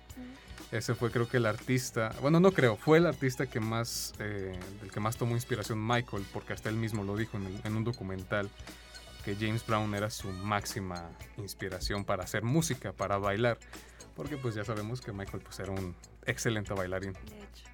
Ese 0.72 0.96
fue 0.96 1.12
creo 1.12 1.28
que 1.30 1.38
el 1.38 1.46
artista, 1.46 2.12
bueno 2.22 2.40
no 2.40 2.52
creo, 2.52 2.76
fue 2.76 2.98
el 2.98 3.06
artista 3.06 3.46
que 3.46 3.60
más, 3.60 4.14
eh, 4.20 4.58
del 4.82 4.92
que 4.92 5.00
más 5.00 5.16
tomó 5.16 5.36
inspiración 5.36 5.86
Michael, 5.86 6.26
porque 6.34 6.54
hasta 6.54 6.70
él 6.70 6.76
mismo 6.76 7.04
lo 7.04 7.16
dijo 7.16 7.38
en, 7.38 7.46
el- 7.46 7.62
en 7.64 7.76
un 7.78 7.84
documental, 7.84 8.50
que 9.24 9.36
James 9.36 9.66
Brown 9.66 9.96
era 9.96 10.10
su 10.10 10.28
máxima 10.30 11.10
inspiración 11.38 12.04
para 12.04 12.24
hacer 12.24 12.44
música, 12.44 12.92
para 12.94 13.18
bailar, 13.18 13.58
porque 14.16 14.38
pues 14.38 14.54
ya 14.56 14.64
sabemos 14.66 15.02
que 15.02 15.12
Michael 15.14 15.42
pues 15.44 15.60
era 15.60 15.72
un 15.72 15.96
excelente 16.26 16.74
bailarín, 16.74 17.14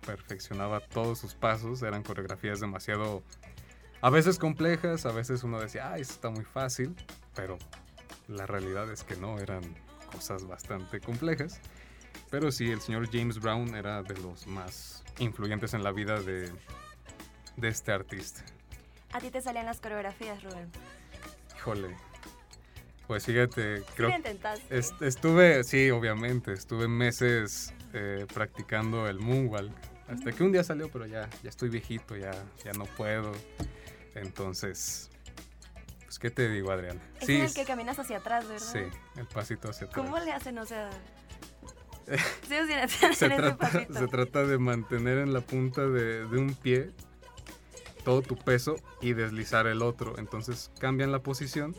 perfeccionaba 0.05 0.79
todos 0.81 1.19
sus 1.19 1.33
pasos, 1.33 1.81
eran 1.81 2.03
coreografías 2.03 2.59
demasiado, 2.59 3.23
a 4.01 4.09
veces 4.09 4.37
complejas, 4.37 5.05
a 5.05 5.11
veces 5.11 5.43
uno 5.43 5.59
decía, 5.59 5.91
ah, 5.91 5.97
eso 5.97 6.13
está 6.13 6.29
muy 6.29 6.43
fácil, 6.45 6.95
pero 7.35 7.57
la 8.27 8.45
realidad 8.45 8.91
es 8.91 9.03
que 9.03 9.15
no, 9.15 9.39
eran 9.39 9.61
cosas 10.11 10.45
bastante 10.45 10.99
complejas. 10.99 11.59
Pero 12.31 12.51
sí, 12.51 12.71
el 12.71 12.81
señor 12.81 13.07
James 13.11 13.39
Brown 13.39 13.75
era 13.75 14.01
de 14.01 14.17
los 14.17 14.47
más 14.47 15.03
influyentes 15.19 15.73
en 15.75 15.83
la 15.83 15.91
vida 15.91 16.19
de, 16.19 16.51
de 17.57 17.67
este 17.67 17.91
artista. 17.91 18.43
A 19.13 19.19
ti 19.19 19.29
te 19.29 19.41
salían 19.41 19.65
las 19.67 19.79
coreografías, 19.81 20.41
Rubén. 20.41 20.71
Híjole. 21.57 21.95
Pues 23.05 23.25
fíjate, 23.25 23.83
creo 23.95 24.07
Sí 24.07 24.13
lo 24.13 24.15
intentaste. 24.15 24.77
est- 24.77 25.01
estuve, 25.01 25.63
sí, 25.65 25.91
obviamente, 25.91 26.53
estuve 26.53 26.87
meses 26.87 27.73
eh, 27.93 28.25
practicando 28.33 29.07
el 29.07 29.19
moonwalk. 29.19 29.73
Hasta 30.07 30.31
que 30.31 30.43
un 30.43 30.53
día 30.53 30.63
salió, 30.63 30.89
pero 30.89 31.05
ya, 31.05 31.29
ya 31.43 31.49
estoy 31.49 31.67
viejito, 31.69 32.15
ya, 32.15 32.31
ya 32.63 32.71
no 32.73 32.85
puedo. 32.85 33.33
Entonces, 34.15 35.09
pues, 36.05 36.19
¿qué 36.19 36.31
te 36.31 36.47
digo, 36.49 36.71
Adriana? 36.71 37.01
Es 37.19 37.25
Sí, 37.27 37.35
en 37.35 37.41
el 37.43 37.53
que 37.53 37.65
caminas 37.65 37.99
hacia 37.99 38.17
atrás, 38.17 38.47
¿verdad? 38.47 38.65
sí, 38.71 38.79
el 39.19 39.27
pasito 39.27 39.69
hacia 39.69 39.87
atrás. 39.87 40.05
¿Cómo 40.05 40.17
le 40.19 40.31
hacen? 40.31 40.57
O 40.57 40.65
sea... 40.65 40.89
Sí, 42.47 43.15
se 43.15 43.29
trata, 43.29 43.69
se 43.71 44.07
trata 44.07 44.43
de 44.43 44.57
mantener 44.57 45.19
en 45.19 45.33
la 45.33 45.41
punta 45.41 45.87
de, 45.87 46.27
de 46.27 46.37
un 46.37 46.53
pie 46.53 46.91
todo 48.03 48.21
tu 48.21 48.35
peso 48.35 48.75
y 49.01 49.13
deslizar 49.13 49.67
el 49.67 49.81
otro. 49.81 50.17
Entonces 50.17 50.71
cambian 50.79 51.11
la 51.11 51.19
posición 51.19 51.75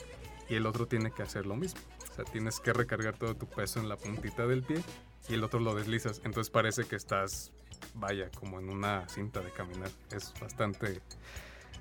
y 0.49 0.55
el 0.55 0.67
otro 0.67 0.87
tiene 0.87 1.11
que 1.11 1.23
hacer 1.23 1.47
lo 1.47 1.57
mismo. 1.57 1.81
O 2.11 2.15
sea, 2.15 2.25
tienes 2.25 2.61
que 2.61 2.73
recargar 2.73 3.17
todo 3.17 3.35
tu 3.35 3.47
peso 3.47 3.81
en 3.81 3.89
la 3.89 3.97
puntita 3.97 4.47
del 4.47 4.63
pie 4.63 4.83
y 5.29 5.35
el 5.35 5.45
otro 5.45 5.61
lo 5.61 5.75
deslizas. 5.75 6.21
Entonces 6.25 6.51
parece 6.51 6.85
que 6.85 6.97
estás, 6.97 7.53
vaya, 7.95 8.31
como 8.31 8.61
en 8.61 8.69
una 8.69 9.09
cinta 9.09 9.41
de 9.41 9.51
caminar. 9.51 9.91
Es 10.11 10.33
bastante 10.41 11.01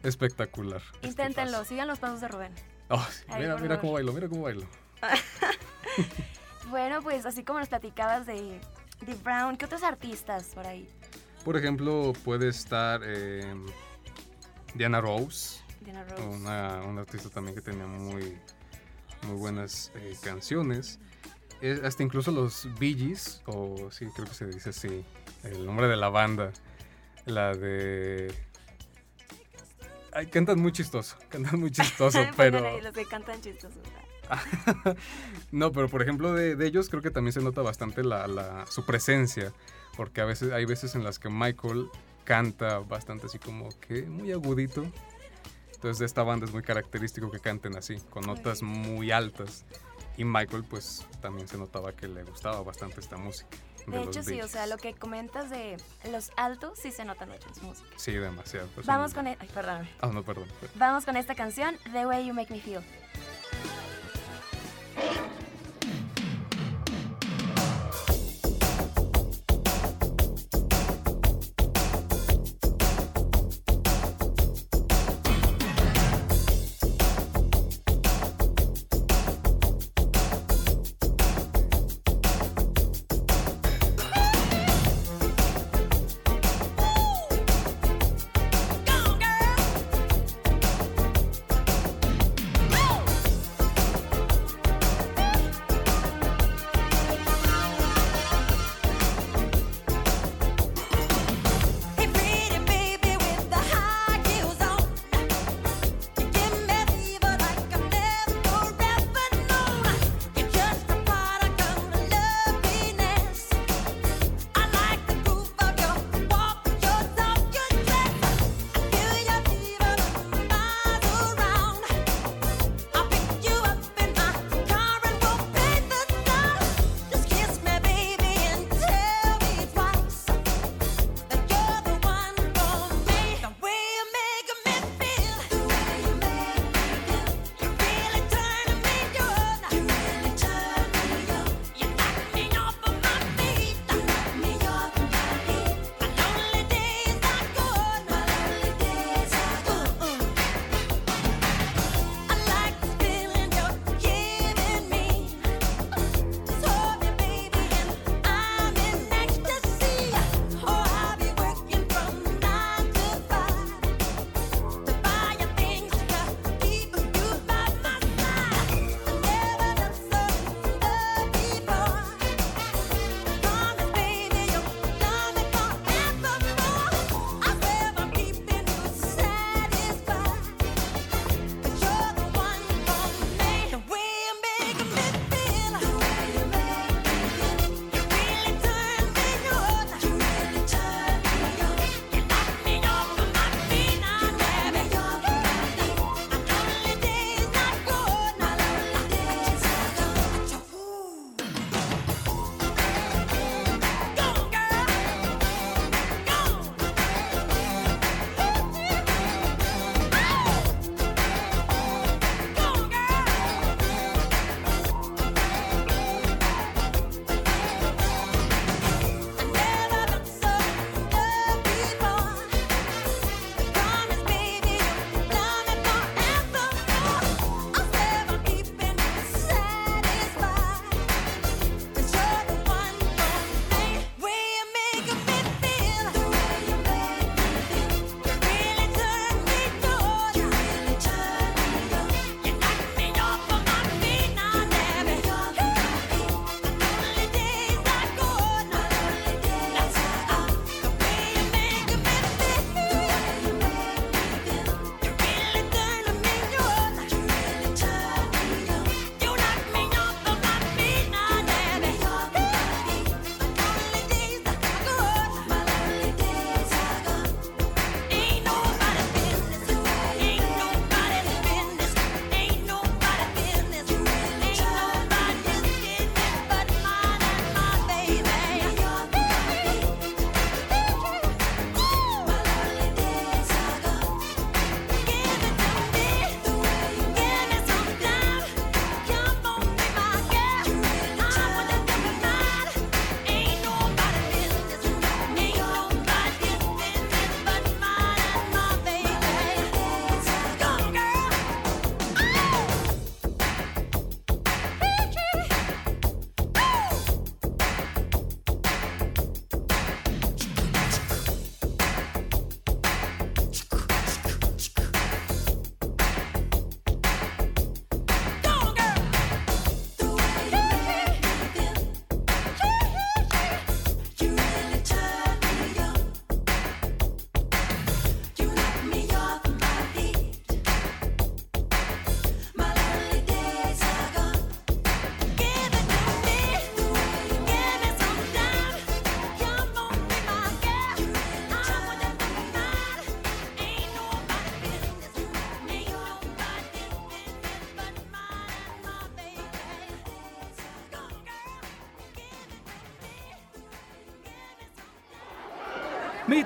espectacular. 0.03 0.81
este 0.95 1.07
Inténtenlo, 1.07 1.63
sigan 1.65 1.87
los 1.87 1.99
pasos 1.99 2.21
de 2.21 2.27
Rubén. 2.27 2.53
Oh, 2.89 3.07
mira, 3.37 3.57
mira 3.57 3.79
cómo 3.79 3.93
bailo, 3.93 4.13
mira 4.13 4.27
cómo 4.27 4.43
bailo. 4.43 4.65
Bueno, 6.71 7.01
pues 7.01 7.25
así 7.25 7.43
como 7.43 7.59
nos 7.59 7.67
platicabas 7.67 8.25
de, 8.25 8.61
de 9.01 9.13
Brown, 9.15 9.57
¿qué 9.57 9.65
otros 9.65 9.83
artistas 9.83 10.51
por 10.55 10.65
ahí? 10.65 10.87
Por 11.43 11.57
ejemplo, 11.57 12.13
puede 12.23 12.47
estar 12.47 13.01
eh, 13.03 13.43
Diana 14.73 15.01
Rose. 15.01 15.59
Diana 15.81 16.05
Rose. 16.05 16.23
una, 16.23 16.81
una 16.87 17.01
artista 17.01 17.29
también 17.29 17.55
que 17.55 17.61
tenía 17.61 17.85
muy, 17.85 18.37
muy 19.23 19.35
buenas 19.35 19.91
eh, 19.95 20.15
canciones. 20.23 20.97
Eh, 21.61 21.81
hasta 21.83 22.03
incluso 22.03 22.31
los 22.31 22.69
Bee 22.79 22.95
Gees, 22.95 23.43
o 23.47 23.91
sí, 23.91 24.05
creo 24.15 24.27
que 24.27 24.33
se 24.33 24.45
dice 24.45 24.69
así, 24.69 25.05
el 25.43 25.65
nombre 25.65 25.89
de 25.89 25.97
la 25.97 26.07
banda, 26.07 26.53
la 27.25 27.53
de... 27.53 28.33
Ay, 30.13 30.27
cantan 30.27 30.61
muy 30.61 30.71
chistoso, 30.71 31.17
cantan 31.29 31.59
muy 31.59 31.71
chistoso, 31.71 32.25
pero... 32.37 32.65
ahí 32.65 32.81
los 32.81 32.93
que 32.93 33.05
cantan 33.05 33.41
chistosos. 33.41 33.83
no, 35.51 35.71
pero 35.71 35.89
por 35.89 36.01
ejemplo 36.01 36.33
de, 36.33 36.55
de 36.55 36.67
ellos 36.67 36.89
creo 36.89 37.01
que 37.01 37.11
también 37.11 37.33
se 37.33 37.41
nota 37.41 37.61
bastante 37.61 38.03
la, 38.03 38.27
la- 38.27 38.65
su 38.67 38.85
presencia, 38.85 39.51
porque 39.97 40.21
a 40.21 40.25
veces 40.25 40.51
hay 40.51 40.65
veces 40.65 40.95
en 40.95 41.03
las 41.03 41.19
que 41.19 41.29
Michael 41.29 41.89
canta 42.23 42.79
bastante 42.79 43.25
así 43.27 43.39
como 43.39 43.69
que 43.79 44.03
muy 44.03 44.31
agudito. 44.31 44.85
Entonces 45.73 45.97
de 45.99 46.05
esta 46.05 46.21
banda 46.23 46.45
es 46.45 46.53
muy 46.53 46.61
característico 46.61 47.31
que 47.31 47.39
canten 47.39 47.75
así, 47.75 47.97
con 48.11 48.25
notas 48.25 48.61
muy 48.61 49.11
altas. 49.11 49.65
Y 50.17 50.25
Michael 50.25 50.63
pues 50.69 51.05
también 51.21 51.47
se 51.47 51.57
notaba 51.57 51.93
que 51.93 52.07
le 52.07 52.23
gustaba 52.23 52.61
bastante 52.61 52.99
esta 52.99 53.17
música. 53.17 53.49
De 53.87 53.97
los 53.97 54.15
hecho, 54.15 54.21
sí, 54.21 54.39
o 54.41 54.47
sea, 54.47 54.67
lo 54.67 54.77
que 54.77 54.93
comentas 54.93 55.49
de 55.49 55.75
los 56.11 56.29
altos 56.37 56.77
sí 56.77 56.91
se 56.91 57.03
notan 57.03 57.29
mucho 57.29 57.47
en 57.47 57.55
su 57.55 57.61
música. 57.63 57.87
Sí, 57.95 58.11
demasiado. 58.11 58.67
pues, 58.75 58.85
Vamos 58.85 59.09
un- 59.11 59.15
con... 59.15 59.27
e- 59.27 59.37
Ay, 59.39 59.49
perdóname. 59.51 59.89
Ah, 60.01 60.11
no, 60.13 60.21
perdón. 60.21 60.45
Vamos 60.75 61.03
con 61.05 61.17
esta 61.17 61.33
canción, 61.33 61.75
The 61.91 62.05
Way 62.05 62.27
You 62.27 62.33
Make 62.35 62.53
Me 62.53 62.61
Feel. 62.61 62.81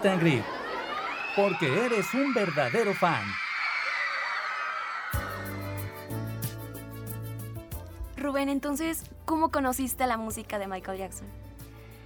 Meet 0.05 0.13
and 0.13 0.21
Greet. 0.21 0.43
Porque 1.35 1.85
eres 1.85 2.13
un 2.13 2.33
verdadero 2.33 2.93
fan. 2.93 3.23
Rubén, 8.15 8.49
entonces, 8.49 9.03
¿cómo 9.25 9.49
conociste 9.49 10.05
la 10.05 10.17
música 10.17 10.59
de 10.59 10.67
Michael 10.67 10.99
Jackson? 10.99 11.27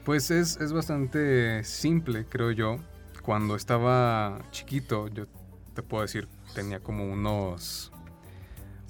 Pues 0.06 0.32
es, 0.32 0.58
es 0.58 0.72
bastante 0.72 1.64
simple, 1.66 2.26
creo 2.26 2.52
yo. 2.52 2.80
Cuando 3.22 3.56
estaba 3.56 4.40
chiquito, 4.52 5.10
yo 5.10 5.26
te 5.74 5.84
puedo 5.84 6.04
decir, 6.04 6.28
tenía 6.56 6.80
como 6.80 7.06
unos 7.06 7.92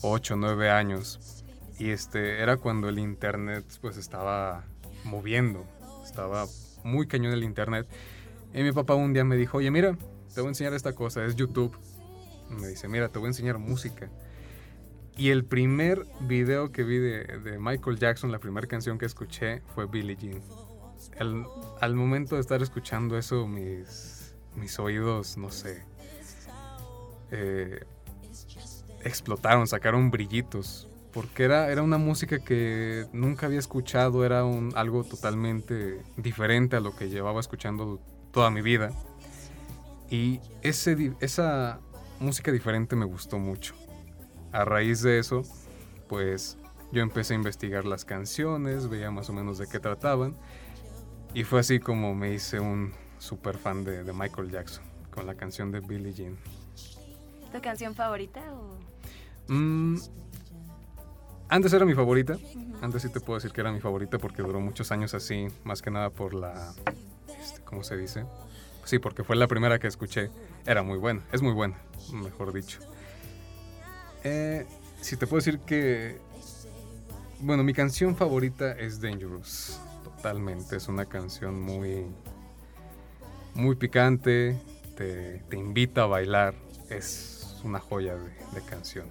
8 0.02 0.36
o 0.36 0.38
9 0.38 0.70
años. 0.70 1.44
Y 1.80 1.90
este 1.90 2.42
era 2.42 2.58
cuando 2.58 2.90
el 2.90 3.00
internet 3.00 3.66
pues 3.82 3.98
estaba 3.98 4.66
moviendo. 5.04 5.66
Estaba 6.04 6.46
muy 6.84 7.08
cañón 7.08 7.34
el 7.34 7.44
internet. 7.44 7.88
Y 8.54 8.64
mi 8.64 8.72
papá 8.72 8.96
un 8.96 9.14
día 9.14 9.24
me 9.24 9.36
dijo, 9.36 9.58
oye, 9.58 9.70
mira, 9.72 9.98
te 10.34 10.42
voy 10.42 10.48
a 10.48 10.50
enseñar 10.50 10.74
esta 10.74 10.94
cosa, 10.94 11.24
es 11.26 11.36
YouTube. 11.36 11.78
Me 12.50 12.68
dice, 12.68 12.88
mira, 12.88 13.10
te 13.10 13.20
voy 13.20 13.28
a 13.28 13.30
enseñar 13.30 13.58
música. 13.60 14.10
Y 15.16 15.30
el 15.30 15.44
primer 15.46 16.06
video 16.22 16.72
que 16.72 16.84
vi 16.84 16.98
de, 16.98 17.24
de 17.44 17.60
Michael 17.60 18.00
Jackson, 18.00 18.32
la 18.32 18.40
primera 18.40 18.68
canción 18.68 18.98
que 18.98 19.06
escuché 19.06 19.62
fue 19.76 19.86
Billie 19.86 20.16
Jean. 20.16 20.42
El- 21.20 21.46
al 21.82 21.96
momento 21.96 22.36
de 22.36 22.42
estar 22.42 22.62
escuchando 22.62 23.18
eso, 23.18 23.48
mis, 23.48 24.34
mis 24.56 24.80
oídos, 24.80 25.38
no 25.38 25.52
sé, 25.52 25.84
eh, 27.32 27.84
explotaron, 29.04 29.68
sacaron 29.68 30.10
brillitos. 30.12 30.88
Porque 31.12 31.44
era, 31.44 31.72
era 31.72 31.82
una 31.82 31.98
música 31.98 32.38
que 32.40 33.08
nunca 33.14 33.48
había 33.48 33.58
escuchado, 33.60 34.26
era 34.26 34.46
un, 34.46 34.72
algo 34.76 35.04
totalmente 35.04 36.02
diferente 36.18 36.76
a 36.76 36.80
lo 36.82 36.96
que 36.96 37.10
llevaba 37.10 37.40
escuchando 37.40 38.00
toda 38.32 38.50
mi 38.50 38.62
vida. 38.62 38.92
Y 40.10 40.40
ese, 40.62 41.14
esa 41.20 41.80
música 42.20 42.52
diferente 42.52 42.96
me 42.96 43.06
gustó 43.06 43.38
mucho. 43.38 43.76
A 44.52 44.66
raíz 44.66 45.02
de 45.02 45.20
eso, 45.20 45.44
pues 46.08 46.58
yo 46.92 47.02
empecé 47.02 47.34
a 47.34 47.38
investigar 47.38 47.86
las 47.86 48.06
canciones, 48.06 48.90
veía 48.90 49.12
más 49.12 49.30
o 49.30 49.34
menos 49.34 49.58
de 49.58 49.68
qué 49.68 49.80
trataban. 49.80 50.36
Y 51.34 51.44
fue 51.44 51.60
así 51.60 51.80
como 51.80 52.16
me 52.16 52.34
hice 52.34 52.60
un 52.60 52.94
super 53.20 53.58
fan 53.58 53.84
de, 53.84 54.04
de 54.04 54.14
Michael 54.14 54.50
Jackson, 54.50 54.84
con 55.12 55.28
la 55.28 55.36
canción 55.36 55.72
de 55.72 55.82
Billie 55.82 56.14
Jean. 56.14 56.38
¿Tu 57.52 57.62
canción 57.62 57.94
favorita 57.94 58.42
o...? 58.54 58.78
Mm, 59.52 59.98
antes 61.50 61.74
era 61.74 61.84
mi 61.84 61.96
favorita. 61.96 62.38
Antes 62.82 63.02
sí 63.02 63.10
te 63.10 63.20
puedo 63.20 63.38
decir 63.38 63.52
que 63.52 63.62
era 63.62 63.72
mi 63.72 63.80
favorita 63.80 64.20
porque 64.20 64.42
duró 64.42 64.60
muchos 64.60 64.92
años 64.92 65.14
así, 65.14 65.48
más 65.64 65.82
que 65.82 65.92
nada 65.92 66.12
por 66.12 66.34
la... 66.34 66.74
este, 67.54 67.62
¿Cómo 67.66 67.84
se 67.84 67.98
dice? 67.98 68.26
Sí, 68.86 68.98
porque 69.00 69.24
fue 69.24 69.36
la 69.36 69.48
primera 69.48 69.78
que 69.80 69.88
escuché. 69.88 70.30
Era 70.66 70.82
muy 70.84 70.98
buena, 70.98 71.22
es 71.32 71.42
muy 71.42 71.54
buena, 71.54 71.78
mejor 72.14 72.54
dicho. 72.54 72.80
Eh, 74.24 74.66
si 75.02 75.16
te 75.18 75.28
puedo 75.28 75.40
decir 75.40 75.60
que... 75.60 76.18
Bueno, 77.42 77.64
mi 77.64 77.74
canción 77.74 78.16
favorita 78.16 78.72
es 78.74 79.00
Dangerous. 79.02 79.80
Totalmente, 80.04 80.76
es 80.78 80.88
una 80.88 81.06
canción 81.06 81.62
muy... 81.62 82.06
Muy 83.54 83.76
picante, 83.76 84.60
te, 84.96 85.40
te 85.50 85.58
invita 85.58 86.04
a 86.04 86.06
bailar. 86.06 86.54
Es 86.90 87.62
una 87.64 87.80
joya 87.80 88.16
de, 88.16 88.30
de 88.54 88.62
canción. 88.68 89.08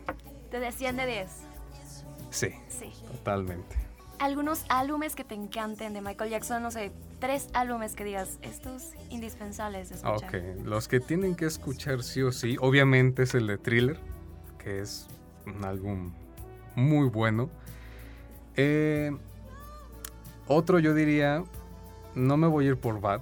¿Te 0.50 0.58
decían 0.60 0.96
de 0.96 1.06
10? 1.06 1.28
Sí, 2.30 2.48
Sí. 2.68 2.92
totalmente. 3.06 3.76
Algunos 4.18 4.64
álbumes 4.68 5.14
que 5.14 5.22
te 5.24 5.34
encanten 5.34 5.92
de 5.94 6.00
Michael 6.00 6.30
Jackson, 6.30 6.62
no 6.62 6.70
sé, 6.70 6.90
tres 7.18 7.48
álbumes 7.52 7.94
que 7.94 8.04
digas, 8.04 8.38
estos 8.42 8.92
indispensables 9.10 9.90
de 9.90 9.96
escuchar. 9.96 10.36
Ok, 10.36 10.64
los 10.64 10.88
que 10.88 11.00
tienen 11.00 11.34
que 11.34 11.46
escuchar 11.46 12.02
sí 12.02 12.22
o 12.22 12.32
sí, 12.32 12.56
obviamente 12.60 13.24
es 13.24 13.34
el 13.34 13.46
de 13.46 13.58
Thriller, 13.58 13.98
que 14.62 14.80
es 14.80 15.08
un 15.46 15.64
álbum 15.64 16.12
muy 16.74 17.08
bueno. 17.08 17.50
Eh, 18.56 19.16
otro 20.46 20.78
yo 20.78 20.94
diría, 20.94 21.44
no 22.14 22.36
me 22.36 22.46
voy 22.46 22.66
a 22.66 22.68
ir 22.70 22.76
por 22.76 23.00
Bad, 23.00 23.20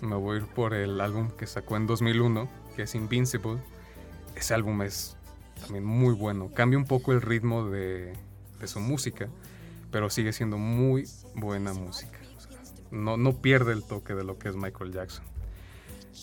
me 0.00 0.16
voy 0.16 0.36
a 0.36 0.40
ir 0.40 0.46
por 0.46 0.74
el 0.74 1.00
álbum 1.00 1.30
que 1.30 1.46
sacó 1.46 1.76
en 1.76 1.86
2001, 1.86 2.48
que 2.74 2.82
es 2.82 2.94
Invincible. 2.94 3.58
Ese 4.34 4.54
álbum 4.54 4.82
es 4.82 5.16
también 5.60 5.84
muy 5.84 6.14
bueno, 6.14 6.50
cambia 6.52 6.78
un 6.78 6.84
poco 6.84 7.12
el 7.12 7.22
ritmo 7.22 7.70
de, 7.70 8.12
de 8.60 8.66
su 8.66 8.80
música, 8.80 9.28
pero 9.90 10.10
sigue 10.10 10.32
siendo 10.32 10.58
muy 10.58 11.08
buena 11.34 11.72
música. 11.72 12.15
No, 12.90 13.16
no 13.16 13.34
pierde 13.34 13.72
el 13.72 13.84
toque 13.84 14.14
de 14.14 14.24
lo 14.24 14.38
que 14.38 14.48
es 14.48 14.56
Michael 14.56 14.92
Jackson. 14.92 15.24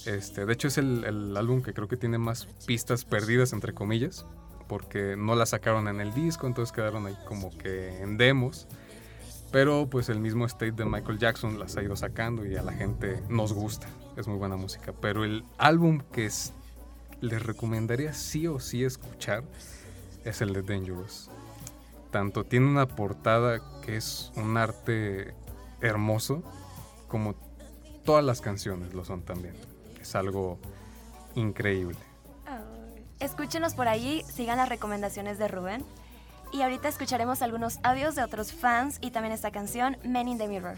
Este, 0.05 0.45
de 0.45 0.53
hecho 0.53 0.67
es 0.67 0.77
el, 0.77 1.03
el 1.05 1.37
álbum 1.37 1.61
que 1.61 1.73
creo 1.73 1.87
que 1.87 1.97
tiene 1.97 2.17
más 2.17 2.45
pistas 2.65 3.05
perdidas, 3.05 3.53
entre 3.53 3.73
comillas, 3.73 4.25
porque 4.67 5.15
no 5.17 5.35
las 5.35 5.49
sacaron 5.49 5.87
en 5.87 6.01
el 6.01 6.13
disco, 6.13 6.47
entonces 6.47 6.73
quedaron 6.73 7.05
ahí 7.05 7.15
como 7.27 7.55
que 7.57 8.01
en 8.01 8.17
demos. 8.17 8.67
Pero 9.51 9.87
pues 9.87 10.09
el 10.09 10.19
mismo 10.19 10.45
state 10.47 10.71
de 10.71 10.85
Michael 10.85 11.19
Jackson 11.19 11.59
las 11.59 11.77
ha 11.77 11.83
ido 11.83 11.95
sacando 11.95 12.43
y 12.45 12.55
a 12.55 12.63
la 12.63 12.73
gente 12.73 13.21
nos 13.29 13.53
gusta, 13.53 13.87
es 14.17 14.27
muy 14.27 14.37
buena 14.37 14.55
música. 14.55 14.93
Pero 14.99 15.23
el 15.23 15.43
álbum 15.59 16.01
que 16.11 16.25
es- 16.25 16.53
les 17.21 17.41
recomendaría 17.45 18.13
sí 18.13 18.47
o 18.47 18.59
sí 18.59 18.83
escuchar 18.83 19.43
es 20.25 20.41
el 20.41 20.53
de 20.53 20.63
Dangerous. 20.63 21.29
Tanto 22.09 22.43
tiene 22.43 22.65
una 22.65 22.87
portada 22.87 23.61
que 23.85 23.95
es 23.97 24.31
un 24.35 24.57
arte 24.57 25.33
hermoso, 25.83 26.41
como 27.07 27.35
todas 28.03 28.23
las 28.23 28.41
canciones 28.41 28.93
lo 28.93 29.05
son 29.05 29.21
también. 29.21 29.53
Es 30.01 30.15
algo 30.15 30.57
increíble. 31.35 31.97
Escúchenos 33.19 33.73
por 33.73 33.87
ahí, 33.87 34.23
sigan 34.33 34.57
las 34.57 34.67
recomendaciones 34.67 35.37
de 35.37 35.47
Rubén. 35.47 35.85
Y 36.51 36.61
ahorita 36.61 36.87
escucharemos 36.87 37.41
algunos 37.41 37.79
audios 37.83 38.15
de 38.15 38.23
otros 38.23 38.51
fans 38.51 38.97
y 39.01 39.11
también 39.11 39.33
esta 39.33 39.51
canción, 39.51 39.97
Men 40.03 40.27
in 40.27 40.37
the 40.37 40.47
Mirror. 40.47 40.77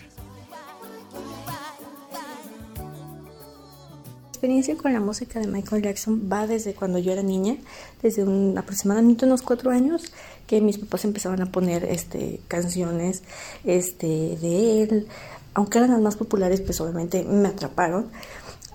experiencia 4.45 4.77
con 4.77 4.93
la 4.93 4.99
música 4.99 5.39
de 5.39 5.47
Michael 5.47 5.81
Jackson 5.81 6.29
va 6.31 6.45
desde 6.45 6.75
cuando 6.75 6.99
yo 6.99 7.11
era 7.11 7.23
niña, 7.23 7.55
desde 8.03 8.23
un, 8.23 8.55
aproximadamente 8.57 9.25
unos 9.25 9.41
cuatro 9.41 9.71
años, 9.71 10.13
que 10.47 10.61
mis 10.61 10.77
papás 10.77 11.05
empezaban 11.05 11.41
a 11.41 11.51
poner 11.51 11.85
este, 11.85 12.39
canciones 12.47 13.23
este, 13.63 14.07
de 14.07 14.83
él, 14.83 15.07
aunque 15.53 15.77
eran 15.77 15.91
las 15.91 16.01
más 16.01 16.15
populares, 16.15 16.61
pues 16.61 16.79
obviamente 16.81 17.23
me 17.23 17.49
atraparon. 17.49 18.09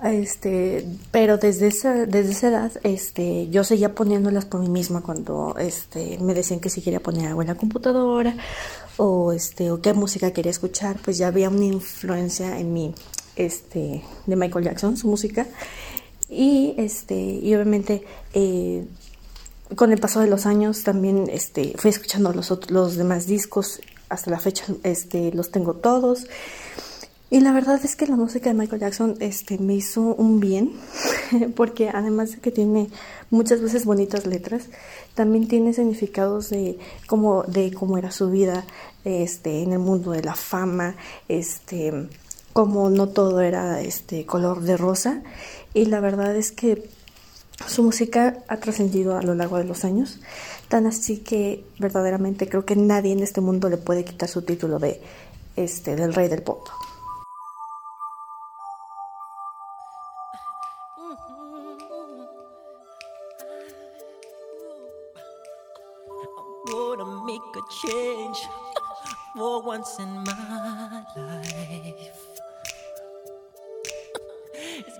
Este, 0.02 0.86
pero 1.10 1.36
desde 1.36 1.66
esa, 1.66 2.06
desde 2.06 2.32
esa 2.32 2.48
edad, 2.48 2.72
este, 2.84 3.48
yo 3.50 3.64
seguía 3.64 3.94
poniéndolas 3.94 4.46
por 4.46 4.60
mí 4.60 4.68
misma 4.68 5.02
cuando 5.02 5.56
este, 5.58 6.18
me 6.20 6.32
decían 6.32 6.58
que 6.58 6.70
si 6.70 6.80
quería 6.80 7.00
poner 7.00 7.26
algo 7.26 7.42
en 7.42 7.48
la 7.48 7.54
computadora 7.54 8.34
o, 8.96 9.32
este, 9.32 9.70
o 9.70 9.82
qué 9.82 9.92
música 9.92 10.30
quería 10.32 10.50
escuchar, 10.50 10.96
pues 11.04 11.18
ya 11.18 11.26
había 11.28 11.50
una 11.50 11.66
influencia 11.66 12.58
en 12.58 12.72
mí 12.72 12.94
este, 13.36 14.02
de 14.26 14.36
Michael 14.36 14.64
Jackson, 14.64 14.96
su 14.96 15.06
música. 15.06 15.46
Y, 16.30 16.74
este, 16.78 17.14
y 17.14 17.54
obviamente 17.54 18.04
eh, 18.32 18.86
con 19.76 19.92
el 19.92 20.00
paso 20.00 20.20
de 20.20 20.26
los 20.26 20.46
años 20.46 20.82
también 20.82 21.28
este, 21.30 21.74
fui 21.76 21.90
escuchando 21.90 22.32
los, 22.32 22.70
los 22.70 22.96
demás 22.96 23.26
discos. 23.26 23.80
Hasta 24.08 24.30
la 24.30 24.40
fecha 24.40 24.64
este, 24.82 25.32
los 25.32 25.50
tengo 25.50 25.74
todos. 25.74 26.26
Y 27.32 27.38
la 27.38 27.52
verdad 27.52 27.80
es 27.84 27.94
que 27.94 28.08
la 28.08 28.16
música 28.16 28.50
de 28.50 28.54
Michael 28.54 28.80
Jackson 28.80 29.14
este, 29.20 29.56
me 29.58 29.74
hizo 29.74 30.00
un 30.00 30.40
bien, 30.40 30.72
porque 31.54 31.88
además 31.88 32.32
de 32.32 32.38
que 32.38 32.50
tiene 32.50 32.90
muchas 33.30 33.60
veces 33.60 33.84
bonitas 33.84 34.26
letras, 34.26 34.64
también 35.14 35.46
tiene 35.46 35.72
significados 35.72 36.50
de 36.50 36.76
cómo, 37.06 37.44
de 37.44 37.72
cómo 37.72 37.98
era 37.98 38.10
su 38.10 38.30
vida 38.30 38.64
este, 39.04 39.62
en 39.62 39.72
el 39.72 39.78
mundo 39.78 40.10
de 40.10 40.24
la 40.24 40.34
fama, 40.34 40.96
este, 41.28 42.08
como 42.52 42.90
no 42.90 43.06
todo 43.06 43.40
era 43.40 43.80
este, 43.80 44.26
color 44.26 44.62
de 44.62 44.76
rosa. 44.76 45.22
Y 45.72 45.84
la 45.84 46.00
verdad 46.00 46.34
es 46.34 46.50
que 46.50 46.82
su 47.66 47.82
música 47.82 48.38
ha 48.48 48.56
trascendido 48.56 49.16
a 49.16 49.22
lo 49.22 49.34
largo 49.34 49.58
de 49.58 49.64
los 49.64 49.84
años, 49.84 50.20
tan 50.68 50.86
así 50.86 51.18
que 51.18 51.64
verdaderamente 51.78 52.48
creo 52.48 52.64
que 52.64 52.76
nadie 52.76 53.12
en 53.12 53.20
este 53.20 53.40
mundo 53.40 53.68
le 53.68 53.76
puede 53.76 54.04
quitar 54.04 54.28
su 54.28 54.42
título 54.42 54.78
de 54.78 55.00
este, 55.56 55.96
del 55.96 56.14
rey 56.14 56.28
del 56.28 56.42
pop. 56.42 56.66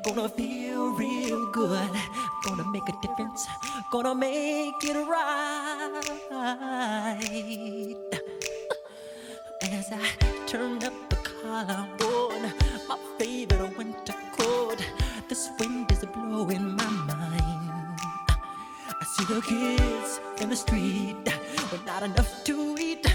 Gonna 0.03 0.29
feel 0.31 0.93
real 0.95 1.51
good. 1.53 1.91
Gonna 2.45 2.65
make 2.71 2.89
a 2.89 2.93
difference. 3.03 3.47
Gonna 3.93 4.15
make 4.15 4.83
it 4.83 4.97
right. 5.07 6.01
As 9.63 9.93
I 9.93 10.01
turn 10.47 10.83
up 10.83 10.95
the 11.11 11.17
collarbone, 11.17 12.53
my 12.89 12.99
favorite 13.19 13.77
winter 13.77 14.15
coat. 14.39 14.83
This 15.29 15.51
wind 15.59 15.93
is 15.93 16.05
blowing 16.07 16.77
my 16.77 16.91
mind. 17.07 18.01
I 18.89 19.05
see 19.05 19.25
the 19.35 19.43
kids 19.43 20.21
in 20.41 20.49
the 20.49 20.57
street 20.57 21.29
with 21.71 21.85
not 21.85 22.03
enough 22.03 22.43
to 22.45 22.77
eat. 22.81 23.07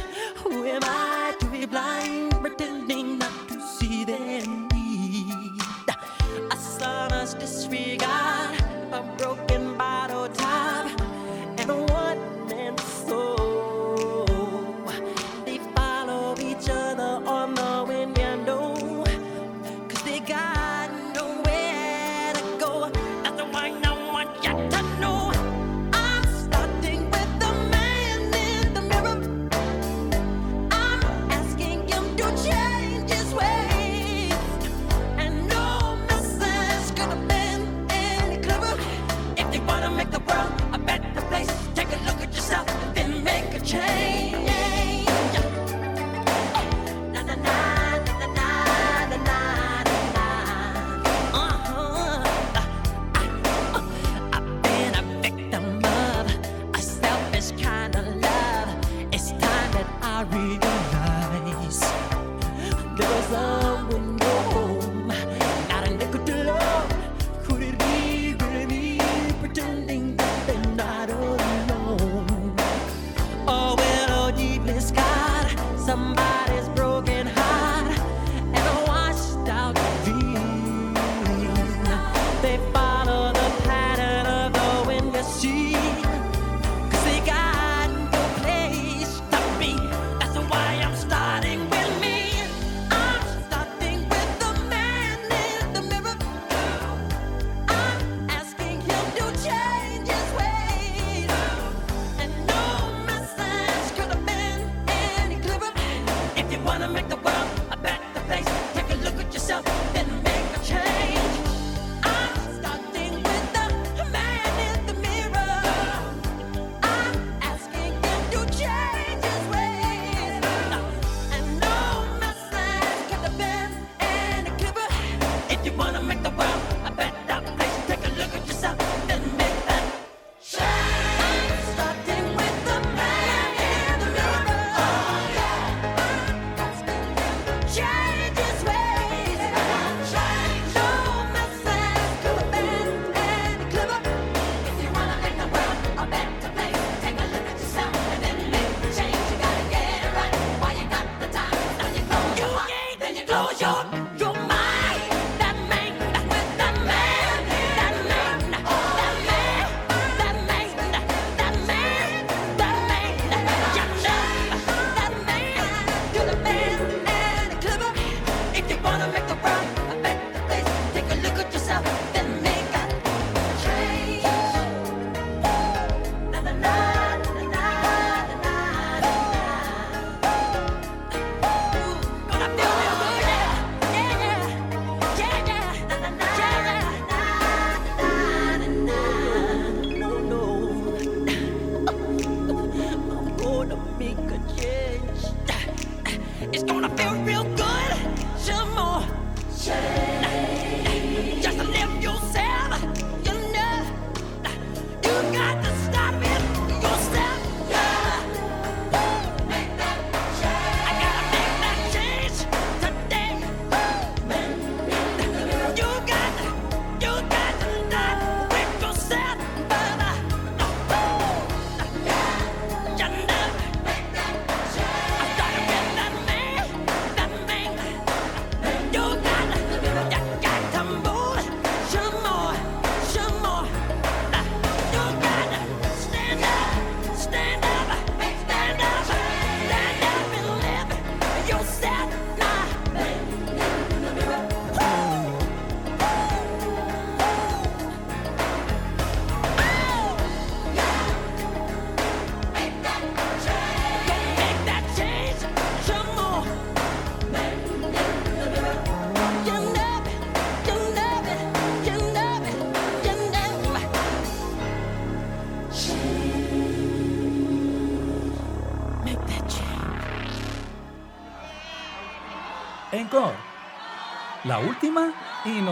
Who 0.44 0.66
am 0.66 0.84
I 0.84 1.34
to 1.40 1.46
be 1.48 1.66
blind? 1.66 2.35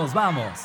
nos 0.04 0.14
vamos. 0.14 0.60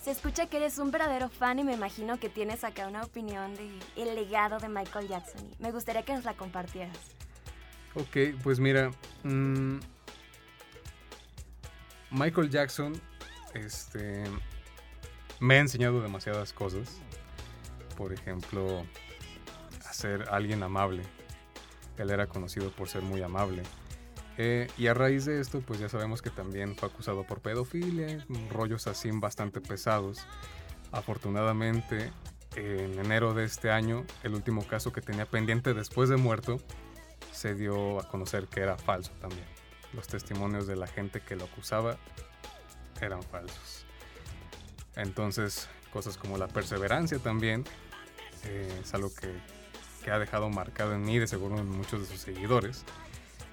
Se 0.00 0.12
escucha 0.12 0.46
que 0.46 0.58
eres 0.58 0.78
un 0.78 0.92
verdadero 0.92 1.28
fan 1.28 1.58
y 1.58 1.64
me 1.64 1.74
imagino 1.74 2.20
que 2.20 2.28
tienes 2.28 2.62
acá 2.62 2.86
una 2.86 3.02
opinión 3.02 3.56
del 3.56 4.14
legado 4.14 4.58
de 4.60 4.68
Michael 4.68 5.08
Jackson. 5.08 5.50
Me 5.58 5.72
gustaría 5.72 6.04
que 6.04 6.12
nos 6.14 6.24
la 6.24 6.34
compartieras. 6.34 6.96
Ok, 7.96 8.38
pues 8.44 8.60
mira, 8.60 8.92
mm, 9.24 9.78
Michael 12.12 12.50
Jackson 12.50 12.92
este, 13.54 14.22
me 15.40 15.56
ha 15.56 15.58
enseñado 15.58 16.00
demasiadas 16.00 16.52
cosas. 16.52 17.00
Por 17.96 18.12
ejemplo, 18.12 18.86
a 19.84 19.92
ser 19.92 20.28
alguien 20.30 20.62
amable 20.62 21.02
él 21.98 22.10
era 22.10 22.26
conocido 22.26 22.70
por 22.70 22.88
ser 22.88 23.02
muy 23.02 23.22
amable. 23.22 23.62
Eh, 24.38 24.68
y 24.76 24.86
a 24.88 24.94
raíz 24.94 25.24
de 25.24 25.40
esto, 25.40 25.60
pues 25.60 25.80
ya 25.80 25.88
sabemos 25.88 26.20
que 26.20 26.30
también 26.30 26.76
fue 26.76 26.88
acusado 26.88 27.24
por 27.24 27.40
pedofilia, 27.40 28.24
rollos 28.50 28.86
así 28.86 29.10
bastante 29.12 29.60
pesados. 29.60 30.26
Afortunadamente, 30.92 32.12
en 32.54 32.98
enero 32.98 33.34
de 33.34 33.44
este 33.44 33.70
año, 33.70 34.04
el 34.22 34.34
último 34.34 34.66
caso 34.66 34.92
que 34.92 35.00
tenía 35.00 35.26
pendiente 35.26 35.74
después 35.74 36.08
de 36.08 36.16
muerto, 36.16 36.58
se 37.32 37.54
dio 37.54 38.00
a 38.00 38.08
conocer 38.08 38.46
que 38.46 38.60
era 38.60 38.76
falso 38.76 39.12
también. 39.20 39.46
Los 39.92 40.06
testimonios 40.08 40.66
de 40.66 40.76
la 40.76 40.86
gente 40.86 41.20
que 41.20 41.36
lo 41.36 41.44
acusaba 41.44 41.98
eran 43.00 43.22
falsos. 43.22 43.86
Entonces, 44.96 45.68
cosas 45.92 46.16
como 46.16 46.38
la 46.38 46.48
perseverancia 46.48 47.18
también 47.18 47.64
eh, 48.44 48.80
es 48.82 48.94
algo 48.94 49.10
que, 49.14 49.34
que 50.06 50.12
ha 50.12 50.20
dejado 50.20 50.48
marcado 50.48 50.94
en 50.94 51.02
mí, 51.02 51.18
de 51.18 51.26
seguro 51.26 51.58
en 51.58 51.68
muchos 51.68 52.00
de 52.00 52.06
sus 52.06 52.20
seguidores. 52.20 52.84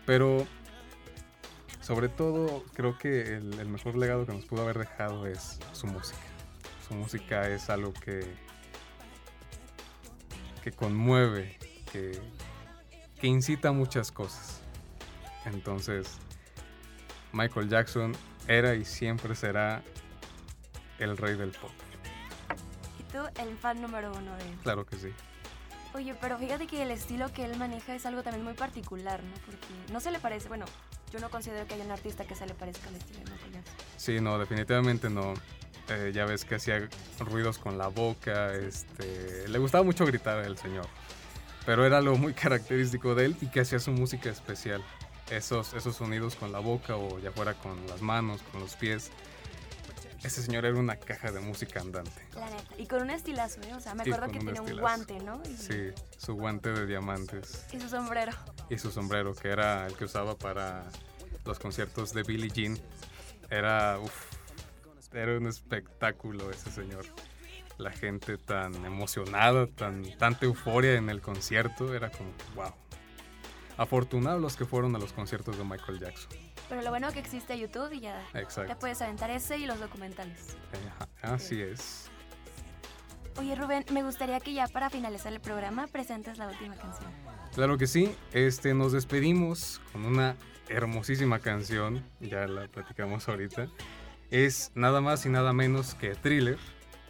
Pero 0.05 0.45
sobre 1.81 2.09
todo, 2.09 2.63
creo 2.75 2.95
que 2.99 3.21
el, 3.37 3.59
el 3.59 3.67
mejor 3.69 3.95
legado 3.95 4.27
que 4.27 4.33
nos 4.33 4.45
pudo 4.45 4.61
haber 4.61 4.77
dejado 4.77 5.25
es 5.25 5.57
su 5.71 5.87
música. 5.87 6.21
Su 6.87 6.93
música 6.93 7.49
es 7.49 7.71
algo 7.71 7.91
que, 7.91 8.35
que 10.63 10.71
conmueve, 10.73 11.57
que, 11.91 12.21
que 13.19 13.25
incita 13.25 13.69
a 13.69 13.71
muchas 13.71 14.11
cosas. 14.11 14.61
Entonces, 15.45 16.19
Michael 17.31 17.67
Jackson 17.67 18.15
era 18.47 18.75
y 18.75 18.85
siempre 18.85 19.33
será 19.33 19.81
el 20.99 21.17
rey 21.17 21.35
del 21.35 21.49
pop. 21.49 21.71
Y 22.99 23.11
tú, 23.11 23.17
el 23.41 23.57
fan 23.57 23.81
número 23.81 24.11
uno 24.15 24.37
de 24.37 24.43
él. 24.43 24.55
Claro 24.61 24.85
que 24.85 24.97
sí. 24.97 25.11
Oye, 25.95 26.15
pero 26.19 26.39
fíjate 26.39 26.65
que 26.65 26.81
el 26.81 26.91
estilo 26.91 27.31
que 27.31 27.45
él 27.45 27.55
maneja 27.57 27.93
es 27.93 28.05
algo 28.05 28.23
también 28.23 28.43
muy 28.43 28.55
particular, 28.55 29.23
¿no? 29.23 29.33
Porque 29.45 29.67
no 29.91 29.99
se 29.99 30.11
le 30.11 30.19
parece, 30.19 30.47
bueno, 30.47 30.65
yo 31.11 31.19
no 31.19 31.29
considero 31.29 31.67
que 31.67 31.75
haya 31.75 31.83
un 31.83 31.91
artista 31.91 32.25
que 32.25 32.33
se 32.33 32.47
le 32.47 32.55
parezca 32.55 32.89
al 32.89 32.95
estilo 32.95 33.19
de 33.19 33.31
Michael 33.31 33.53
Jackson. 33.53 33.75
Sí, 33.97 34.19
no, 34.19 34.39
definitivamente 34.39 35.09
no. 35.09 35.35
Eh, 35.89 36.11
ya 36.13 36.25
ves 36.25 36.45
que 36.45 36.55
hacía 36.55 36.89
ruidos 37.19 37.59
con 37.59 37.77
la 37.77 37.89
boca, 37.89 38.53
este, 38.53 39.47
le 39.49 39.59
gustaba 39.59 39.83
mucho 39.83 40.05
gritar 40.05 40.39
al 40.39 40.57
señor, 40.57 40.87
pero 41.65 41.85
era 41.85 41.97
algo 41.97 42.17
muy 42.17 42.33
característico 42.33 43.15
de 43.15 43.25
él 43.25 43.35
y 43.41 43.47
que 43.47 43.59
hacía 43.59 43.79
su 43.79 43.91
música 43.91 44.29
especial. 44.29 44.83
Esos, 45.29 45.73
esos 45.73 45.95
sonidos 45.95 46.35
con 46.35 46.51
la 46.51 46.59
boca 46.59 46.95
o 46.95 47.19
ya 47.19 47.31
fuera 47.31 47.53
con 47.53 47.85
las 47.87 48.01
manos, 48.01 48.41
con 48.51 48.61
los 48.61 48.75
pies. 48.75 49.11
Ese 50.23 50.41
señor 50.41 50.65
era 50.65 50.77
una 50.79 50.95
caja 50.95 51.31
de 51.31 51.39
música 51.41 51.81
andante. 51.81 52.25
La 52.35 52.49
neta. 52.49 52.63
Y 52.77 52.87
con 52.87 53.01
un 53.01 53.09
estilazo, 53.09 53.61
¿eh? 53.61 53.73
O 53.73 53.79
sea, 53.81 53.93
me 53.93 54.03
acuerdo 54.03 54.31
que 54.31 54.39
un 54.39 54.45
tenía 54.45 54.61
un 54.61 54.67
estilazo. 54.69 54.81
guante, 54.81 55.19
¿no? 55.19 55.41
Y, 55.49 55.57
Sí, 55.57 55.91
su 56.17 56.33
guante 56.35 56.71
de 56.71 56.85
diamantes 56.85 57.65
y 57.73 57.79
su 57.79 57.89
sombrero. 57.89 58.31
y 58.69 58.77
su 58.77 58.89
sombrero, 58.91 59.35
que 59.35 59.49
era 59.49 59.85
el 59.87 59.95
que 59.97 60.05
usaba 60.05 60.35
para 60.37 60.85
los 61.45 61.59
conciertos 61.59 62.13
de 62.13 62.23
Billie 62.23 62.49
Jean. 62.49 62.77
Era, 63.49 63.99
uf, 63.99 64.13
era 65.13 65.37
un 65.37 65.47
espectáculo 65.47 66.49
ese 66.51 66.71
señor. 66.71 67.05
La 67.77 67.91
gente 67.91 68.37
tan 68.37 68.73
emocionada, 68.85 69.67
tan, 69.67 70.03
tanta 70.17 70.45
euforia 70.45 70.93
en 70.93 71.09
el 71.09 71.21
concierto, 71.21 71.93
era 71.93 72.09
como, 72.09 72.31
wow. 72.55 72.71
Afortunados 73.77 74.41
los 74.41 74.55
que 74.55 74.65
fueron 74.65 74.95
a 74.95 74.99
los 74.99 75.13
conciertos 75.13 75.57
de 75.57 75.63
Michael 75.63 75.99
Jackson. 75.99 76.29
Pero 76.69 76.81
lo 76.81 76.89
bueno 76.89 77.11
que 77.11 77.19
existe 77.19 77.57
YouTube 77.57 77.91
y 77.93 78.01
ya 78.01 78.23
te 78.31 78.39
Exacto. 78.39 78.77
puedes 78.79 79.01
aventar 79.01 79.29
ese 79.31 79.57
y 79.57 79.65
los 79.65 79.79
documentales. 79.79 80.55
Ajá, 80.95 81.33
Así 81.33 81.61
es. 81.61 82.09
Oye, 83.37 83.55
Rubén, 83.55 83.83
me 83.91 84.03
gustaría 84.03 84.39
que 84.39 84.53
ya 84.53 84.67
para 84.67 84.89
finalizar 84.91 85.33
el 85.33 85.39
programa 85.39 85.87
presentes 85.87 86.37
la 86.37 86.47
última 86.47 86.75
canción. 86.75 87.11
Claro 87.55 87.77
que 87.77 87.87
sí. 87.87 88.15
Este, 88.31 88.75
nos 88.75 88.91
despedimos 88.91 89.81
con 89.91 90.05
una 90.05 90.35
hermosísima 90.69 91.39
canción. 91.39 92.03
Ya 92.19 92.45
la 92.47 92.67
platicamos 92.67 93.27
ahorita. 93.27 93.67
Es 94.29 94.71
nada 94.75 95.01
más 95.01 95.25
y 95.25 95.29
nada 95.29 95.51
menos 95.51 95.95
que 95.95 96.13
Thriller, 96.15 96.57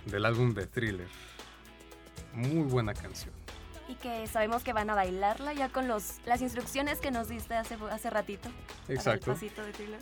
del 0.05 0.25
álbum 0.25 0.53
de 0.53 0.65
Thriller. 0.65 1.07
Muy 2.33 2.63
buena 2.63 2.93
canción. 2.93 3.32
Y 3.93 3.95
que 3.95 4.25
sabemos 4.25 4.63
que 4.63 4.73
van 4.73 4.89
a 4.89 4.95
bailarla 4.95 5.53
ya 5.53 5.69
con 5.69 5.87
los, 5.87 6.15
las 6.25 6.41
instrucciones 6.41 6.99
que 6.99 7.11
nos 7.11 7.27
diste 7.27 7.53
hace, 7.53 7.77
hace 7.91 8.09
ratito. 8.09 8.49
Exacto. 8.87 9.31
El 9.31 9.35
pasito 9.35 9.63
de 9.63 9.71
thriller. 9.71 9.99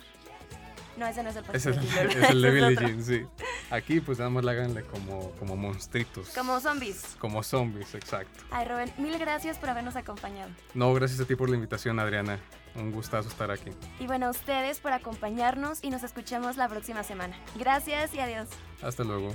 No, 0.96 1.06
ese 1.06 1.22
no 1.22 1.28
es 1.28 1.36
el 1.36 1.44
Es 1.44 1.50
pasito 1.50 1.68
el, 1.70 1.80
de 1.80 1.86
thriller. 1.86 2.24
es 2.24 2.30
el 2.30 2.42
de 2.42 2.50
Billie. 2.52 2.76
Jean, 2.76 3.04
sí. 3.04 3.26
Aquí 3.70 4.00
pues 4.00 4.18
nada 4.18 4.30
más 4.30 4.44
la 4.44 4.52
háganle 4.52 4.82
como, 4.84 5.30
como 5.32 5.56
monstruitos. 5.56 6.30
Como 6.30 6.58
zombies. 6.60 7.16
Como 7.18 7.42
zombies, 7.42 7.94
exacto. 7.94 8.44
Ay, 8.50 8.66
Rubén, 8.66 8.92
mil 8.96 9.18
gracias 9.18 9.58
por 9.58 9.68
habernos 9.68 9.96
acompañado. 9.96 10.50
No, 10.72 10.94
gracias 10.94 11.20
a 11.20 11.26
ti 11.26 11.34
por 11.36 11.50
la 11.50 11.56
invitación, 11.56 11.98
Adriana. 11.98 12.38
Un 12.74 12.92
gustazo 12.92 13.28
estar 13.28 13.50
aquí. 13.50 13.70
Y 14.00 14.06
bueno, 14.06 14.26
a 14.28 14.30
ustedes 14.30 14.80
por 14.80 14.92
acompañarnos 14.92 15.84
y 15.84 15.90
nos 15.90 16.02
escuchamos 16.02 16.56
la 16.56 16.66
próxima 16.68 17.02
semana. 17.02 17.36
Gracias 17.56 18.14
y 18.14 18.20
adiós. 18.20 18.48
Hasta 18.82 19.04
luego. 19.04 19.34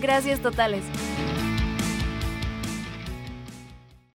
Gracias 0.00 0.40
totales. 0.40 0.82